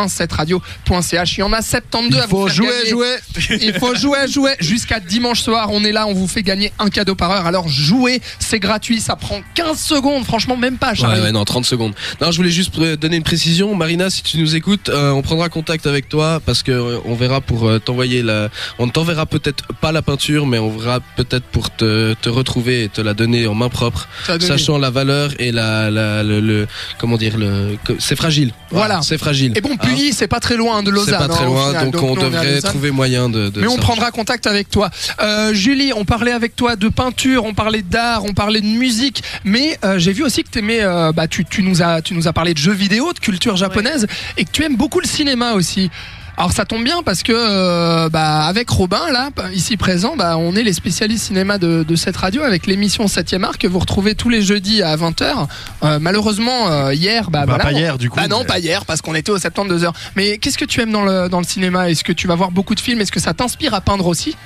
72.7radio.ch. 0.06 1.36
Il 1.36 1.40
y 1.40 1.42
en 1.42 1.52
a 1.52 1.62
72 1.62 2.10
Il 2.16 2.20
à 2.22 2.26
vous 2.26 2.30
faut 2.30 2.46
faire 2.46 2.54
jouer, 2.56 2.66
gagner. 2.68 2.90
jouer. 2.90 3.16
Il 3.60 3.72
faut 3.74 3.94
jouer, 3.94 4.28
jouer. 4.28 4.52
Jusqu'à 4.60 5.00
dimanche 5.00 5.40
soir, 5.42 5.68
on 5.72 5.84
est 5.84 5.92
là, 5.92 6.06
on 6.06 6.14
vous 6.14 6.28
fait 6.28 6.42
gagner 6.42 6.72
un 6.78 6.88
cadeau 6.90 7.14
par 7.14 7.30
heure. 7.30 7.46
Alors 7.46 7.68
jouez, 7.68 8.20
c'est 8.38 8.58
gratuit, 8.60 9.00
ça 9.00 9.16
prend 9.16 9.40
15 9.54 9.78
secondes, 9.78 10.24
franchement, 10.24 10.56
même 10.56 10.78
pas, 10.78 10.90
Ouais, 10.90 10.96
Charlie. 10.96 11.20
ouais, 11.20 11.32
non, 11.32 11.44
30 11.44 11.64
secondes. 11.66 11.94
Non, 12.20 12.30
je 12.30 12.36
voulais 12.36 12.50
juste 12.50 12.78
donner 12.78 13.16
une 13.16 13.22
précision. 13.22 13.74
Marina, 13.74 14.08
si 14.10 14.22
tu 14.22 14.38
nous 14.38 14.54
écoutes, 14.54 14.88
euh, 14.88 15.10
on 15.10 15.22
prendra 15.22 15.48
contact 15.48 15.86
avec 15.86 16.08
toi 16.08 16.40
parce 16.44 16.62
que 16.62 16.65
euh, 16.68 16.98
on 17.04 17.14
verra 17.14 17.40
pour 17.40 17.68
euh, 17.68 17.78
t'envoyer 17.78 18.22
la. 18.22 18.48
On 18.78 18.86
ne 18.86 18.90
t'enverra 18.90 19.26
peut-être 19.26 19.64
pas 19.80 19.92
la 19.92 20.02
peinture, 20.02 20.46
mais 20.46 20.58
on 20.58 20.70
verra 20.76 21.00
peut-être 21.16 21.44
pour 21.44 21.70
te, 21.74 22.14
te 22.14 22.28
retrouver 22.28 22.84
et 22.84 22.88
te 22.88 23.00
la 23.00 23.14
donner 23.14 23.46
en 23.46 23.54
main 23.54 23.68
propre, 23.68 24.08
sachant 24.40 24.78
la 24.78 24.90
valeur 24.90 25.30
et 25.38 25.52
la, 25.52 25.90
la 25.90 26.22
le, 26.22 26.40
le- 26.40 26.66
comment 26.98 27.16
dire 27.16 27.36
le. 27.38 27.76
C'est 27.98 28.16
fragile. 28.16 28.52
Voilà. 28.70 29.00
c'est 29.02 29.18
fragile. 29.18 29.52
Et 29.56 29.60
bon, 29.60 29.70
Hein 29.72 29.76
Puy, 29.94 30.12
c'est 30.12 30.28
pas 30.28 30.40
très 30.40 30.56
loin 30.56 30.82
de 30.82 30.90
c'est 30.90 30.96
Lausanne. 30.96 31.18
pas 31.18 31.28
très 31.28 31.44
hein, 31.44 31.48
loin, 31.48 31.68
final. 31.68 31.90
donc, 31.90 32.02
on 32.02 32.14
devrait 32.14 32.60
trouver 32.60 32.90
moyen 32.90 33.28
de. 33.28 33.48
de 33.50 33.60
Mais 33.60 33.66
on 33.66 33.76
ça. 33.76 33.80
prendra 33.82 34.10
contact 34.10 34.46
avec 34.46 34.70
toi. 34.70 34.90
Euh, 35.20 35.52
Julie, 35.54 35.92
on 35.94 36.04
parlait 36.04 36.32
avec 36.32 36.56
toi 36.56 36.76
de 36.76 36.88
peinture, 36.88 37.44
on 37.44 37.54
parlait 37.54 37.82
d'art, 37.82 38.24
on 38.24 38.32
parlait 38.32 38.60
de 38.60 38.66
musique, 38.66 39.22
mais 39.44 39.78
euh, 39.84 39.98
j'ai 39.98 40.12
vu 40.12 40.22
aussi 40.24 40.42
que 40.44 40.50
t'aimais, 40.50 40.80
euh, 40.82 41.12
bah, 41.12 41.28
tu, 41.28 41.44
tu, 41.44 41.62
nous 41.62 41.82
as, 41.82 42.00
tu 42.02 42.14
nous 42.14 42.26
as 42.28 42.32
parlé 42.32 42.54
de 42.54 42.58
jeux 42.58 42.72
vidéo, 42.72 43.12
de 43.12 43.18
culture 43.18 43.56
japonaise, 43.56 44.06
et 44.36 44.44
que 44.44 44.50
tu 44.50 44.64
aimes 44.64 44.76
beaucoup 44.76 45.00
le 45.00 45.06
cinéma 45.06 45.52
aussi. 45.52 45.90
Alors 46.38 46.52
ça 46.52 46.66
tombe 46.66 46.84
bien 46.84 47.02
parce 47.02 47.22
que 47.22 47.32
euh, 47.34 48.10
bah, 48.10 48.44
avec 48.44 48.68
Robin 48.68 49.10
là 49.10 49.30
ici 49.54 49.78
présent 49.78 50.16
bah, 50.16 50.36
on 50.36 50.54
est 50.54 50.62
les 50.62 50.74
spécialistes 50.74 51.24
cinéma 51.24 51.56
de, 51.56 51.82
de 51.82 51.96
cette 51.96 52.16
radio 52.16 52.42
avec 52.42 52.66
l'émission 52.66 53.06
7ème 53.06 53.42
art 53.44 53.56
que 53.56 53.66
vous 53.66 53.78
retrouvez 53.78 54.14
tous 54.14 54.28
les 54.28 54.42
jeudis 54.42 54.82
à 54.82 54.94
20h. 54.96 55.46
Euh, 55.82 55.98
malheureusement 55.98 56.68
euh, 56.70 56.92
hier 56.92 57.30
bah, 57.30 57.40
Bah, 57.46 57.54
voilà, 57.56 57.64
pas 57.64 57.70
on- 57.72 57.78
hier, 57.78 57.96
du 57.98 58.10
coup. 58.10 58.16
bah 58.16 58.28
non, 58.28 58.40
mais- 58.40 58.46
pas 58.46 58.58
hier, 58.58 58.84
parce 58.84 59.00
qu'on 59.00 59.14
était 59.14 59.30
au 59.32 59.38
72 59.38 59.84
heures. 59.84 59.94
Mais 60.14 60.36
qu'est-ce 60.36 60.58
que 60.58 60.66
tu 60.66 60.80
aimes 60.82 60.92
dans 60.92 61.04
le, 61.06 61.28
dans 61.30 61.38
le 61.38 61.46
cinéma? 61.46 61.88
Est-ce 61.90 62.04
que 62.04 62.12
tu 62.12 62.26
vas 62.26 62.34
voir 62.34 62.50
beaucoup 62.50 62.74
de 62.74 62.80
films? 62.80 63.00
Est-ce 63.00 63.12
que 63.12 63.20
ça 63.20 63.32
t'inspire 63.32 63.72
à 63.72 63.80
peindre 63.80 64.06
aussi? 64.06 64.36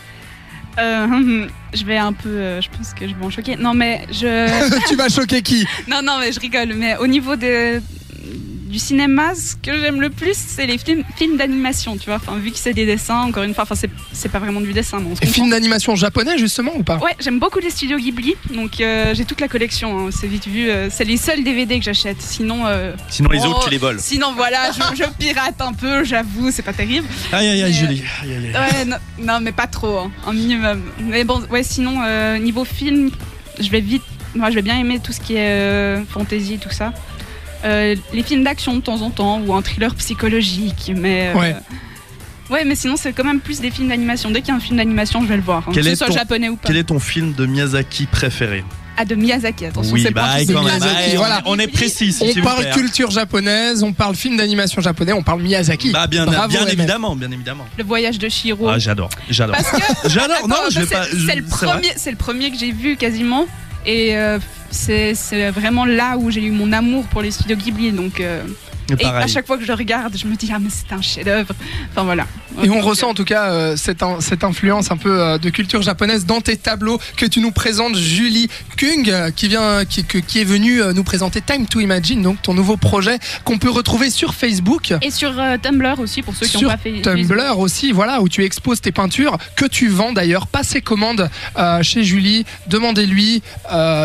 Euh, 0.78 1.46
je 1.74 1.84
vais 1.84 1.96
un 1.98 2.12
peu, 2.12 2.28
euh, 2.28 2.60
je 2.62 2.68
pense 2.68 2.94
que 2.94 3.08
je 3.08 3.14
vais 3.14 3.24
en 3.24 3.30
choquer. 3.30 3.56
Non, 3.56 3.74
mais 3.74 4.06
je. 4.12 4.48
Tu 4.88 4.94
vas 4.94 5.08
choquer 5.08 5.42
qui? 5.42 5.66
Non, 5.88 6.00
non, 6.04 6.18
mais 6.20 6.30
je 6.30 6.38
rigole. 6.38 6.72
Mais 6.76 6.96
au 6.98 7.08
niveau 7.08 7.34
de, 7.34 7.82
du 8.70 8.78
cinéma, 8.78 9.34
ce 9.34 9.56
que 9.56 9.78
j'aime 9.78 10.00
le 10.00 10.08
plus, 10.10 10.34
c'est 10.36 10.66
les 10.66 10.78
films, 10.78 11.02
films 11.16 11.36
d'animation, 11.36 11.96
tu 11.96 12.06
vois. 12.06 12.16
Enfin, 12.16 12.36
vu 12.36 12.50
que 12.52 12.58
c'est 12.58 12.72
des 12.72 12.86
dessins, 12.86 13.20
encore 13.22 13.42
une 13.42 13.52
fois, 13.54 13.64
enfin, 13.64 13.74
c'est, 13.74 13.90
c'est 14.12 14.28
pas 14.30 14.38
vraiment 14.38 14.60
du 14.60 14.72
dessin, 14.72 15.00
mais 15.00 15.08
on 15.12 15.16
se 15.16 15.22
Et 15.22 15.26
films 15.26 15.50
d'animation 15.50 15.96
japonais, 15.96 16.38
justement, 16.38 16.72
ou 16.76 16.82
pas? 16.82 16.96
Ouais, 16.98 17.14
j'aime 17.20 17.38
beaucoup 17.38 17.58
les 17.58 17.70
studios 17.70 17.98
Ghibli, 17.98 18.34
donc 18.54 18.80
euh, 18.80 19.12
j'ai 19.14 19.24
toute 19.24 19.40
la 19.40 19.48
collection. 19.48 20.06
hein, 20.06 20.10
c'est 20.12 20.26
vite 20.28 20.46
vu. 20.46 20.70
euh, 20.70 20.88
c'est 20.90 21.04
les 21.04 21.16
seuls 21.16 21.42
DVD 21.44 21.78
que 21.78 21.84
j'achète. 21.84 22.20
Sinon, 22.22 22.66
euh, 22.66 22.92
Sinon, 23.08 23.30
les 23.30 23.40
Oh, 23.42 23.48
autres, 23.48 23.64
tu 23.64 23.70
les 23.70 23.78
voles. 23.78 23.98
sinon 24.00 24.32
voilà, 24.34 24.70
je, 24.72 24.96
je 24.96 25.08
pirate 25.18 25.60
un 25.60 25.72
peu, 25.72 26.04
j'avoue, 26.04 26.50
c'est 26.50 26.62
pas 26.62 26.72
terrible. 26.72 27.06
Aïe, 27.32 27.48
aïe, 27.48 27.62
aïe, 27.62 27.70
Mais, 27.72 27.72
Julie. 27.72 28.02
Aïe, 28.22 28.30
aïe, 28.34 28.46
aïe. 28.46 28.52
Ouais, 28.72 28.84
non, 28.84 28.96
non, 29.18 29.40
mais 29.40 29.52
pas 29.52 29.66
trop, 29.66 29.98
hein, 29.98 30.10
un 30.26 30.32
minimum. 30.32 30.80
Mais 31.00 31.24
bon, 31.24 31.42
ouais, 31.50 31.62
sinon, 31.62 32.00
euh, 32.04 32.38
niveau 32.38 32.64
film, 32.64 33.10
je 33.58 33.68
vais 33.70 33.80
vite. 33.80 34.02
Moi, 34.36 34.50
je 34.50 34.54
vais 34.54 34.62
bien 34.62 34.78
aimer 34.78 35.00
tout 35.00 35.12
ce 35.12 35.18
qui 35.20 35.34
est 35.34 35.48
euh, 35.48 36.04
fantasy, 36.08 36.58
tout 36.58 36.70
ça. 36.70 36.92
Euh, 37.64 37.94
les 38.12 38.22
films 38.22 38.44
d'action 38.44 38.74
de 38.76 38.80
temps 38.80 39.02
en 39.02 39.10
temps, 39.10 39.40
ou 39.46 39.54
un 39.54 39.62
thriller 39.62 39.94
psychologique, 39.94 40.92
mais. 40.96 41.28
euh, 41.34 41.38
Ouais. 41.38 41.56
Ouais, 42.50 42.64
mais 42.64 42.74
sinon, 42.74 42.96
c'est 42.96 43.12
quand 43.12 43.22
même 43.22 43.38
plus 43.38 43.60
des 43.60 43.70
films 43.70 43.88
d'animation. 43.90 44.28
Dès 44.30 44.40
qu'il 44.40 44.48
y 44.48 44.50
a 44.50 44.56
un 44.56 44.60
film 44.60 44.76
d'animation, 44.78 45.22
je 45.22 45.28
vais 45.28 45.36
le 45.36 45.42
voir. 45.42 45.58
hein, 45.68 45.70
Quel 45.72 45.84
que 45.84 45.88
ce 45.88 45.92
est 45.92 45.96
soit 45.96 46.08
ton- 46.08 46.14
japonais 46.14 46.48
ou 46.48 46.56
pas. 46.56 46.66
Quel 46.66 46.78
est 46.78 46.84
ton 46.84 46.98
film 46.98 47.32
de 47.32 47.46
Miyazaki 47.46 48.06
préféré 48.06 48.64
Ah, 48.96 49.04
de 49.04 49.14
Miyazaki, 49.14 49.66
attention, 49.66 49.92
Oui, 49.94 50.02
c'est 50.02 50.10
bah, 50.10 50.22
pas 50.22 50.32
un 50.32 50.44
de 50.44 50.52
quand 50.52 50.62
même. 50.64 50.74
Miyazaki, 50.80 51.16
voilà. 51.16 51.42
On 51.46 51.56
est 51.60 51.68
précis, 51.68 52.12
On 52.20 52.40
parle 52.42 52.62
plaît. 52.64 52.72
culture 52.72 53.12
japonaise, 53.12 53.84
on 53.84 53.92
parle 53.92 54.16
film 54.16 54.36
d'animation 54.36 54.82
japonais, 54.82 55.12
on 55.12 55.22
parle 55.22 55.42
Miyazaki. 55.42 55.92
Bah, 55.92 56.08
bien, 56.08 56.26
Bravo, 56.26 56.48
bien 56.48 56.66
évidemment, 56.66 57.14
bien 57.14 57.30
évidemment. 57.30 57.66
Le 57.78 57.84
voyage 57.84 58.18
de 58.18 58.28
Shiro. 58.28 58.68
Ah, 58.68 58.80
j'adore, 58.80 59.10
j'adore. 59.30 59.54
Parce 59.54 59.70
que 59.70 60.08
J'adore, 60.08 60.48
non, 60.48 60.56
je 60.72 60.80
vais 60.80 60.86
pas. 60.86 61.04
C'est 61.04 61.36
le 61.36 61.42
le 62.10 62.16
premier 62.16 62.50
que 62.50 62.58
j'ai 62.58 62.72
vu 62.72 62.96
quasiment, 62.96 63.46
et 63.86 64.16
euh, 64.16 64.38
c'est 64.70 65.14
c'est 65.14 65.50
vraiment 65.50 65.84
là 65.84 66.16
où 66.16 66.30
j'ai 66.30 66.42
eu 66.42 66.50
mon 66.50 66.72
amour 66.72 67.04
pour 67.06 67.22
les 67.22 67.30
studios 67.30 67.56
Ghibli. 67.56 67.92
Donc, 67.92 68.22
et 68.98 69.04
à 69.06 69.26
chaque 69.26 69.46
fois 69.46 69.56
que 69.56 69.62
je 69.62 69.68
le 69.68 69.74
regarde, 69.74 70.16
je 70.16 70.26
me 70.26 70.34
dis 70.36 70.50
ah 70.54 70.58
mais 70.58 70.68
c'est 70.70 70.92
un 70.94 71.00
chef-d'œuvre. 71.02 71.54
Enfin 71.90 72.04
voilà. 72.04 72.26
Et 72.62 72.68
on 72.70 72.80
ressent 72.80 73.10
en 73.10 73.14
tout 73.14 73.24
cas 73.24 73.50
euh, 73.50 73.76
cette, 73.76 74.02
in- 74.02 74.20
cette 74.20 74.44
influence 74.44 74.90
un 74.90 74.96
peu 74.96 75.20
euh, 75.20 75.38
de 75.38 75.50
culture 75.50 75.82
japonaise 75.82 76.26
dans 76.26 76.40
tes 76.40 76.56
tableaux 76.56 76.98
que 77.16 77.24
tu 77.26 77.40
nous 77.40 77.52
présentes, 77.52 77.96
Julie 77.96 78.48
Kung, 78.76 79.08
euh, 79.08 79.30
qui 79.30 79.48
vient, 79.48 79.84
qui, 79.84 80.00
est 80.40 80.44
venue 80.44 80.80
nous 80.94 81.04
présenter 81.04 81.40
Time 81.40 81.66
to 81.66 81.80
Imagine, 81.80 82.22
donc 82.22 82.42
ton 82.42 82.52
nouveau 82.54 82.76
projet 82.76 83.18
qu'on 83.44 83.58
peut 83.58 83.70
retrouver 83.70 84.10
sur 84.10 84.34
Facebook. 84.34 84.92
Et 85.02 85.10
sur 85.10 85.38
euh, 85.38 85.56
Tumblr 85.62 86.00
aussi 86.00 86.22
pour 86.22 86.34
ceux 86.34 86.46
qui 86.46 86.62
n'ont 86.62 86.70
pas 86.70 86.76
fait. 86.76 87.00
Tumblr 87.02 87.58
aussi, 87.58 87.92
voilà, 87.92 88.20
où 88.20 88.28
tu 88.28 88.44
exposes 88.44 88.80
tes 88.80 88.92
peintures 88.92 89.38
que 89.56 89.64
tu 89.66 89.88
vends 89.88 90.12
d'ailleurs. 90.12 90.46
Passez 90.46 90.80
commande 90.82 91.30
chez 91.82 92.02
Julie, 92.04 92.44
demandez-lui 92.66 93.42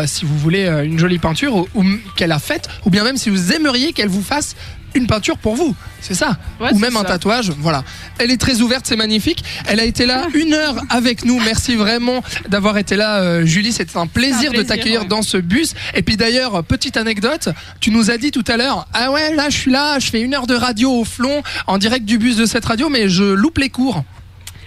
si 0.06 0.24
vous 0.24 0.38
voulez 0.38 0.66
une 0.84 0.98
jolie 0.98 1.18
peinture 1.18 1.54
ou, 1.56 1.68
ou 1.74 1.80
m- 1.82 2.00
qu'elle 2.16 2.32
a 2.32 2.38
faite, 2.38 2.68
ou 2.84 2.90
bien 2.90 3.04
même 3.04 3.16
si 3.16 3.30
vous 3.30 3.52
aimeriez 3.52 3.92
qu'elle 3.92 4.08
vous 4.08 4.22
fasse 4.22 4.54
une 4.96 5.06
peinture 5.06 5.38
pour 5.38 5.54
vous, 5.56 5.74
c'est 6.00 6.14
ça, 6.14 6.36
Ouais, 6.60 6.70
ou 6.72 6.78
même 6.78 6.96
un 6.96 7.04
tatouage, 7.04 7.50
voilà. 7.58 7.84
Elle 8.18 8.30
est 8.30 8.36
très 8.40 8.60
ouverte, 8.60 8.86
c'est 8.86 8.96
magnifique. 8.96 9.44
Elle 9.66 9.80
a 9.80 9.84
été 9.84 10.06
là 10.06 10.26
une 10.34 10.54
heure 10.54 10.76
avec 10.90 11.24
nous. 11.24 11.38
Merci 11.40 11.74
vraiment 11.76 12.22
d'avoir 12.48 12.78
été 12.78 12.96
là, 12.96 13.16
euh, 13.18 13.44
Julie. 13.44 13.72
C'était 13.72 13.96
un 13.98 14.06
plaisir, 14.06 14.52
de 14.52 14.62
t'accueillir 14.62 15.02
ouais. 15.02 15.08
dans 15.08 15.22
ce 15.22 15.36
bus. 15.36 15.74
Et 15.94 16.02
puis 16.02 16.16
d'ailleurs, 16.16 16.64
petite 16.64 16.96
anecdote, 16.96 17.48
tu 17.80 17.90
nous 17.90 18.10
as 18.10 18.18
dit 18.18 18.30
tout 18.30 18.44
à 18.48 18.56
l'heure, 18.56 18.86
ah 18.94 19.10
ouais, 19.12 19.34
là 19.34 19.50
je 19.50 19.56
suis 19.56 19.70
là, 19.70 19.98
je 19.98 20.08
fais 20.10 20.20
une 20.20 20.34
heure 20.34 20.46
de 20.46 20.54
radio 20.54 20.90
au 20.92 21.04
flon 21.04 21.42
en 21.66 21.78
direct 21.78 22.04
du 22.04 22.18
bus 22.18 22.36
de 22.36 22.46
cette 22.46 22.64
radio, 22.64 22.88
mais 22.88 23.08
je 23.08 23.24
loupe 23.24 23.58
les 23.58 23.70
cours. 23.70 24.02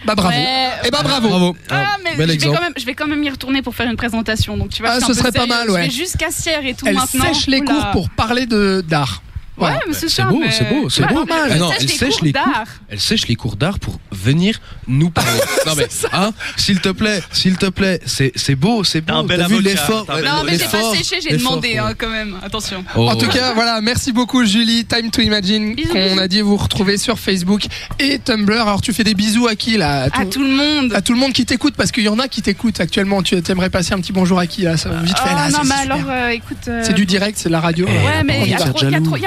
Bah 0.06 0.16
bravo. 0.16 0.30
Ouais. 0.34 0.70
Eh 0.86 0.92
bah 0.92 1.00
bravo. 1.04 1.28
Bravo. 1.28 1.58
Ah, 1.70 1.84
Ah, 1.86 1.98
mais 2.04 2.12
je 2.12 2.18
vais, 2.26 2.38
quand 2.38 2.62
même, 2.62 2.74
je 2.78 2.86
vais 2.86 2.94
quand 2.94 3.08
même 3.08 3.22
y 3.22 3.30
retourner 3.30 3.62
pour 3.62 3.76
faire 3.76 3.90
une 3.90 3.98
présentation. 3.98 4.56
Donc 4.56 4.70
tu 4.70 4.82
vois, 4.82 4.92
Ah, 4.94 5.00
ce 5.06 5.14
serait 5.14 5.34
pas 5.34 5.46
mal, 5.46 5.70
ouais. 5.70 5.84
Je 5.86 5.90
vais 5.90 5.94
jusqu'à 5.94 6.32
Sierre 6.32 6.66
et 6.66 6.74
tout 6.74 6.86
Elle 6.88 6.96
maintenant. 6.96 7.26
sèche 7.34 7.48
les 7.48 7.60
Oula. 7.60 7.74
cours 7.74 7.92
pour 7.92 8.10
parler 8.10 8.46
de 8.46 8.82
d'art. 8.88 9.22
Ouais, 9.60 9.66
Voilà. 9.72 9.80
mais 9.88 9.94
c'est 9.94 10.08
C'est 10.10 10.22
ça. 10.22 10.26
beau, 10.26 10.40
mais- 10.40 10.52
c'est 10.52 10.70
beau, 10.70 10.90
c'est 10.90 11.02
Ouais, 11.04 11.14
beau. 11.14 11.26
Ah 11.30 11.56
non, 11.58 11.70
sèche 11.72 11.78
elle 11.82 11.88
les 11.88 11.94
sèche 11.94 12.16
cours 12.16 12.24
les 12.26 12.32
cours. 12.34 12.46
d'art. 12.46 12.68
Elle 12.90 13.00
sèche 13.00 13.28
les 13.28 13.36
cours 13.36 13.56
d'art 13.58 13.80
pour 13.80 14.00
venir 14.12 14.60
nous 14.88 15.10
parler. 15.10 15.40
non 15.68 15.74
mais, 15.76 15.88
hein, 16.14 16.32
s'il 16.58 16.80
te 16.80 16.90
plaît, 16.90 17.22
s'il 17.34 17.58
te 17.58 17.66
plaît, 17.68 18.00
c'est 18.06 18.32
c'est 18.36 18.56
beau, 18.56 18.84
c'est 18.84 19.02
T'as 19.02 19.14
beau. 19.14 19.20
un 19.20 19.24
bel 19.26 19.40
T'as 19.40 19.48
vu 19.48 19.62
l'effort 19.62 20.06
t'as 20.06 20.14
un 20.14 20.16
bel 20.22 20.26
Non, 20.26 20.44
mais 20.46 20.54
j'ai 20.54 20.66
pas 20.66 20.78
l'effort, 20.78 20.96
séché, 20.96 21.20
j'ai 21.22 21.36
demandé 21.38 21.70
ouais. 21.74 21.78
hein, 21.80 21.94
quand 21.98 22.10
même. 22.10 22.38
Attention. 22.42 22.84
Oh. 22.96 23.10
En 23.10 23.16
tout 23.16 23.28
cas, 23.28 23.54
voilà, 23.54 23.82
merci 23.82 24.12
beaucoup 24.14 24.46
Julie. 24.46 24.86
Time 24.86 25.12
to 25.12 25.22
Imagine, 25.22 25.76
Bisous, 25.76 25.92
qu'on 25.92 26.06
bisous. 26.10 26.20
a 26.20 26.28
dit 26.28 26.42
vous 26.42 26.56
retrouver 26.58 26.98
sur 26.98 27.20
Facebook 27.20 27.64
et 28.00 28.20
Tumblr. 28.20 28.54
Alors 28.62 28.82
tu 28.82 28.94
fais 28.94 29.04
des 29.04 29.14
bisous 29.14 29.48
à 29.48 29.56
qui 29.56 29.78
là? 29.78 30.08
À 30.14 30.26
tout 30.26 30.42
le 30.44 30.50
monde. 30.52 30.94
à 30.94 31.02
tout 31.02 31.14
le 31.14 31.20
monde 31.20 31.34
qui 31.34 31.46
t'écoute 31.46 31.74
parce 31.78 31.92
qu'il 31.92 32.04
y 32.04 32.10
en 32.10 32.20
a 32.20 32.28
qui 32.28 32.42
t'écoutent 32.42 32.80
actuellement. 32.80 33.22
Tu 33.24 33.36
aimerais 33.50 33.70
passer 33.70 33.94
un 33.94 34.00
petit 34.00 34.14
bonjour 34.14 34.40
à 34.40 34.48
qui 34.48 34.62
là? 34.62 34.78
Ça, 34.78 34.90
Vite 35.04 35.18
fait 35.18 35.24
Ah, 35.30 35.36
là. 35.36 35.50
non, 35.50 35.60
c'est 35.64 35.68
mais 35.70 35.92
alors, 35.94 36.10
euh, 36.10 36.30
écoute. 36.30 36.58
euh, 36.68 36.82
C'est 36.86 36.94
du 36.94 37.06
direct, 37.06 37.38
c'est 37.38 37.50
de 37.50 37.54
la 37.54 37.60
radio. 37.60 37.86
Ouais, 37.86 37.92
Euh, 37.94 38.24
mais 38.26 38.42
il 38.44 38.50
y 38.50 38.54
a 38.54 38.60
trop- 38.60 39.18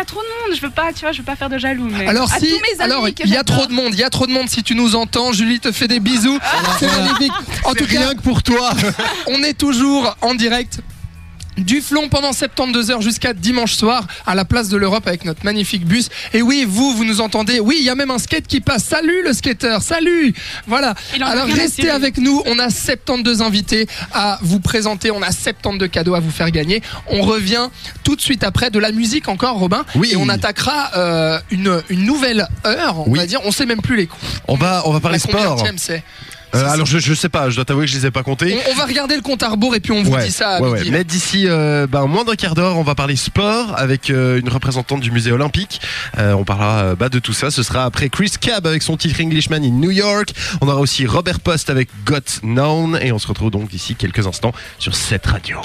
monde. 0.48 0.56
Je 0.56 0.60
veux 0.60 0.70
pas, 0.70 0.92
tu 0.92 1.00
vois, 1.00 1.12
je 1.12 1.18
veux 1.18 1.24
pas 1.24 1.36
faire 1.36 1.48
de 1.48 1.58
jaloux. 1.58 1.88
Mais 1.90 2.06
Alors 2.06 2.32
à 2.32 2.38
si, 2.38 2.48
tous 2.48 2.60
mes 2.60 2.80
amis 2.80 2.92
alors 2.92 3.08
il 3.08 3.30
y 3.30 3.36
a 3.36 3.44
trop 3.44 3.66
de 3.66 3.72
monde, 3.72 3.90
il 3.92 3.98
y 3.98 4.04
a 4.04 4.10
trop 4.10 4.26
de 4.26 4.32
monde. 4.32 4.48
Si 4.48 4.62
tu 4.62 4.74
nous 4.74 4.94
entends, 4.96 5.32
Julie 5.32 5.60
te 5.60 5.72
fait 5.72 5.88
des 5.88 6.00
bisous. 6.00 6.38
C'est 6.78 6.86
magnifique. 6.86 7.32
En 7.64 7.74
tout 7.74 7.86
cas, 7.86 7.98
Rien 8.00 8.14
que 8.14 8.22
pour 8.22 8.42
toi. 8.42 8.70
on 9.28 9.42
est 9.42 9.54
toujours 9.54 10.16
en 10.20 10.34
direct. 10.34 10.80
Du 11.58 11.80
flon 11.82 12.08
pendant 12.08 12.32
72 12.32 12.90
heures 12.90 13.02
jusqu'à 13.02 13.34
dimanche 13.34 13.74
soir 13.74 14.06
à 14.26 14.34
la 14.34 14.44
place 14.46 14.68
de 14.70 14.76
l'Europe 14.78 15.06
avec 15.06 15.24
notre 15.26 15.44
magnifique 15.44 15.84
bus. 15.84 16.08
Et 16.32 16.40
oui, 16.40 16.64
vous, 16.66 16.92
vous 16.96 17.04
nous 17.04 17.20
entendez. 17.20 17.60
Oui, 17.60 17.76
il 17.78 17.84
y 17.84 17.90
a 17.90 17.94
même 17.94 18.10
un 18.10 18.18
skate 18.18 18.46
qui 18.46 18.60
passe. 18.60 18.84
Salut 18.84 19.22
le 19.22 19.32
skater, 19.34 19.78
salut. 19.82 20.32
Voilà. 20.66 20.94
Alors 21.20 21.46
restez 21.46 21.90
avec 21.90 22.16
nous. 22.16 22.42
On 22.46 22.58
a 22.58 22.70
72 22.70 23.42
invités 23.42 23.86
à 24.14 24.38
vous 24.42 24.60
présenter. 24.60 25.10
On 25.10 25.20
a 25.22 25.30
72 25.30 25.88
cadeaux 25.90 26.14
à 26.14 26.20
vous 26.20 26.30
faire 26.30 26.50
gagner. 26.50 26.82
On 27.08 27.20
revient 27.22 27.68
tout 28.02 28.16
de 28.16 28.20
suite 28.22 28.44
après 28.44 28.70
de 28.70 28.78
la 28.78 28.90
musique 28.92 29.28
encore, 29.28 29.58
Robin. 29.58 29.84
Oui. 29.94 30.10
Et 30.12 30.16
on 30.16 30.28
attaquera 30.30 30.90
euh, 30.96 31.38
une, 31.50 31.82
une 31.90 32.04
nouvelle 32.04 32.46
heure. 32.66 33.00
On 33.06 33.10
Oui. 33.10 33.18
va 33.18 33.26
dire. 33.26 33.40
On 33.44 33.52
sait 33.52 33.66
même 33.66 33.82
plus 33.82 33.96
les 33.96 34.06
coups. 34.06 34.22
On 34.48 34.54
va, 34.56 34.82
on 34.86 34.92
va 34.92 35.00
parler 35.00 35.18
La 35.18 35.22
sport. 35.22 35.62
Euh, 36.54 36.68
alors 36.68 36.86
je, 36.86 36.98
je 36.98 37.14
sais 37.14 37.28
pas, 37.28 37.48
je 37.50 37.56
dois 37.56 37.64
t'avouer 37.64 37.86
que 37.86 37.90
je 37.90 37.96
les 37.96 38.06
ai 38.06 38.10
pas 38.10 38.22
comptés. 38.22 38.58
On, 38.68 38.72
on 38.72 38.74
va 38.74 38.84
regarder 38.84 39.16
le 39.16 39.22
compte 39.22 39.42
à 39.42 39.48
rebours 39.48 39.74
et 39.74 39.80
puis 39.80 39.92
on 39.92 40.02
vous 40.02 40.12
Ouais, 40.12 40.24
dit 40.26 40.30
ça 40.30 40.56
à 40.56 40.60
ouais, 40.60 40.68
ouais. 40.68 40.90
Mais 40.90 41.02
d'ici 41.04 41.44
euh, 41.48 41.86
bah, 41.86 42.04
moins 42.06 42.24
d'un 42.24 42.34
quart 42.36 42.54
d'heure, 42.54 42.76
on 42.76 42.82
va 42.82 42.94
parler 42.94 43.16
sport 43.16 43.72
avec 43.78 44.10
euh, 44.10 44.38
une 44.38 44.48
représentante 44.50 45.00
du 45.00 45.10
musée 45.10 45.32
olympique. 45.32 45.80
Euh, 46.18 46.32
on 46.34 46.44
parlera 46.44 46.82
euh, 46.82 46.94
bah, 46.94 47.08
de 47.08 47.18
tout 47.18 47.32
ça. 47.32 47.50
Ce 47.50 47.62
sera 47.62 47.84
après 47.84 48.10
Chris 48.10 48.32
Cab 48.40 48.66
avec 48.66 48.82
son 48.82 48.96
titre 48.98 49.20
Englishman 49.22 49.56
in 49.62 49.70
New 49.70 49.90
York. 49.90 50.32
On 50.60 50.68
aura 50.68 50.80
aussi 50.80 51.06
Robert 51.06 51.40
Post 51.40 51.70
avec 51.70 51.88
Got 52.04 52.40
Known. 52.42 52.98
Et 53.00 53.12
on 53.12 53.18
se 53.18 53.26
retrouve 53.26 53.50
donc 53.50 53.70
d'ici 53.70 53.94
quelques 53.94 54.26
instants 54.26 54.52
sur 54.78 54.94
cette 54.94 55.24
radio. 55.24 55.58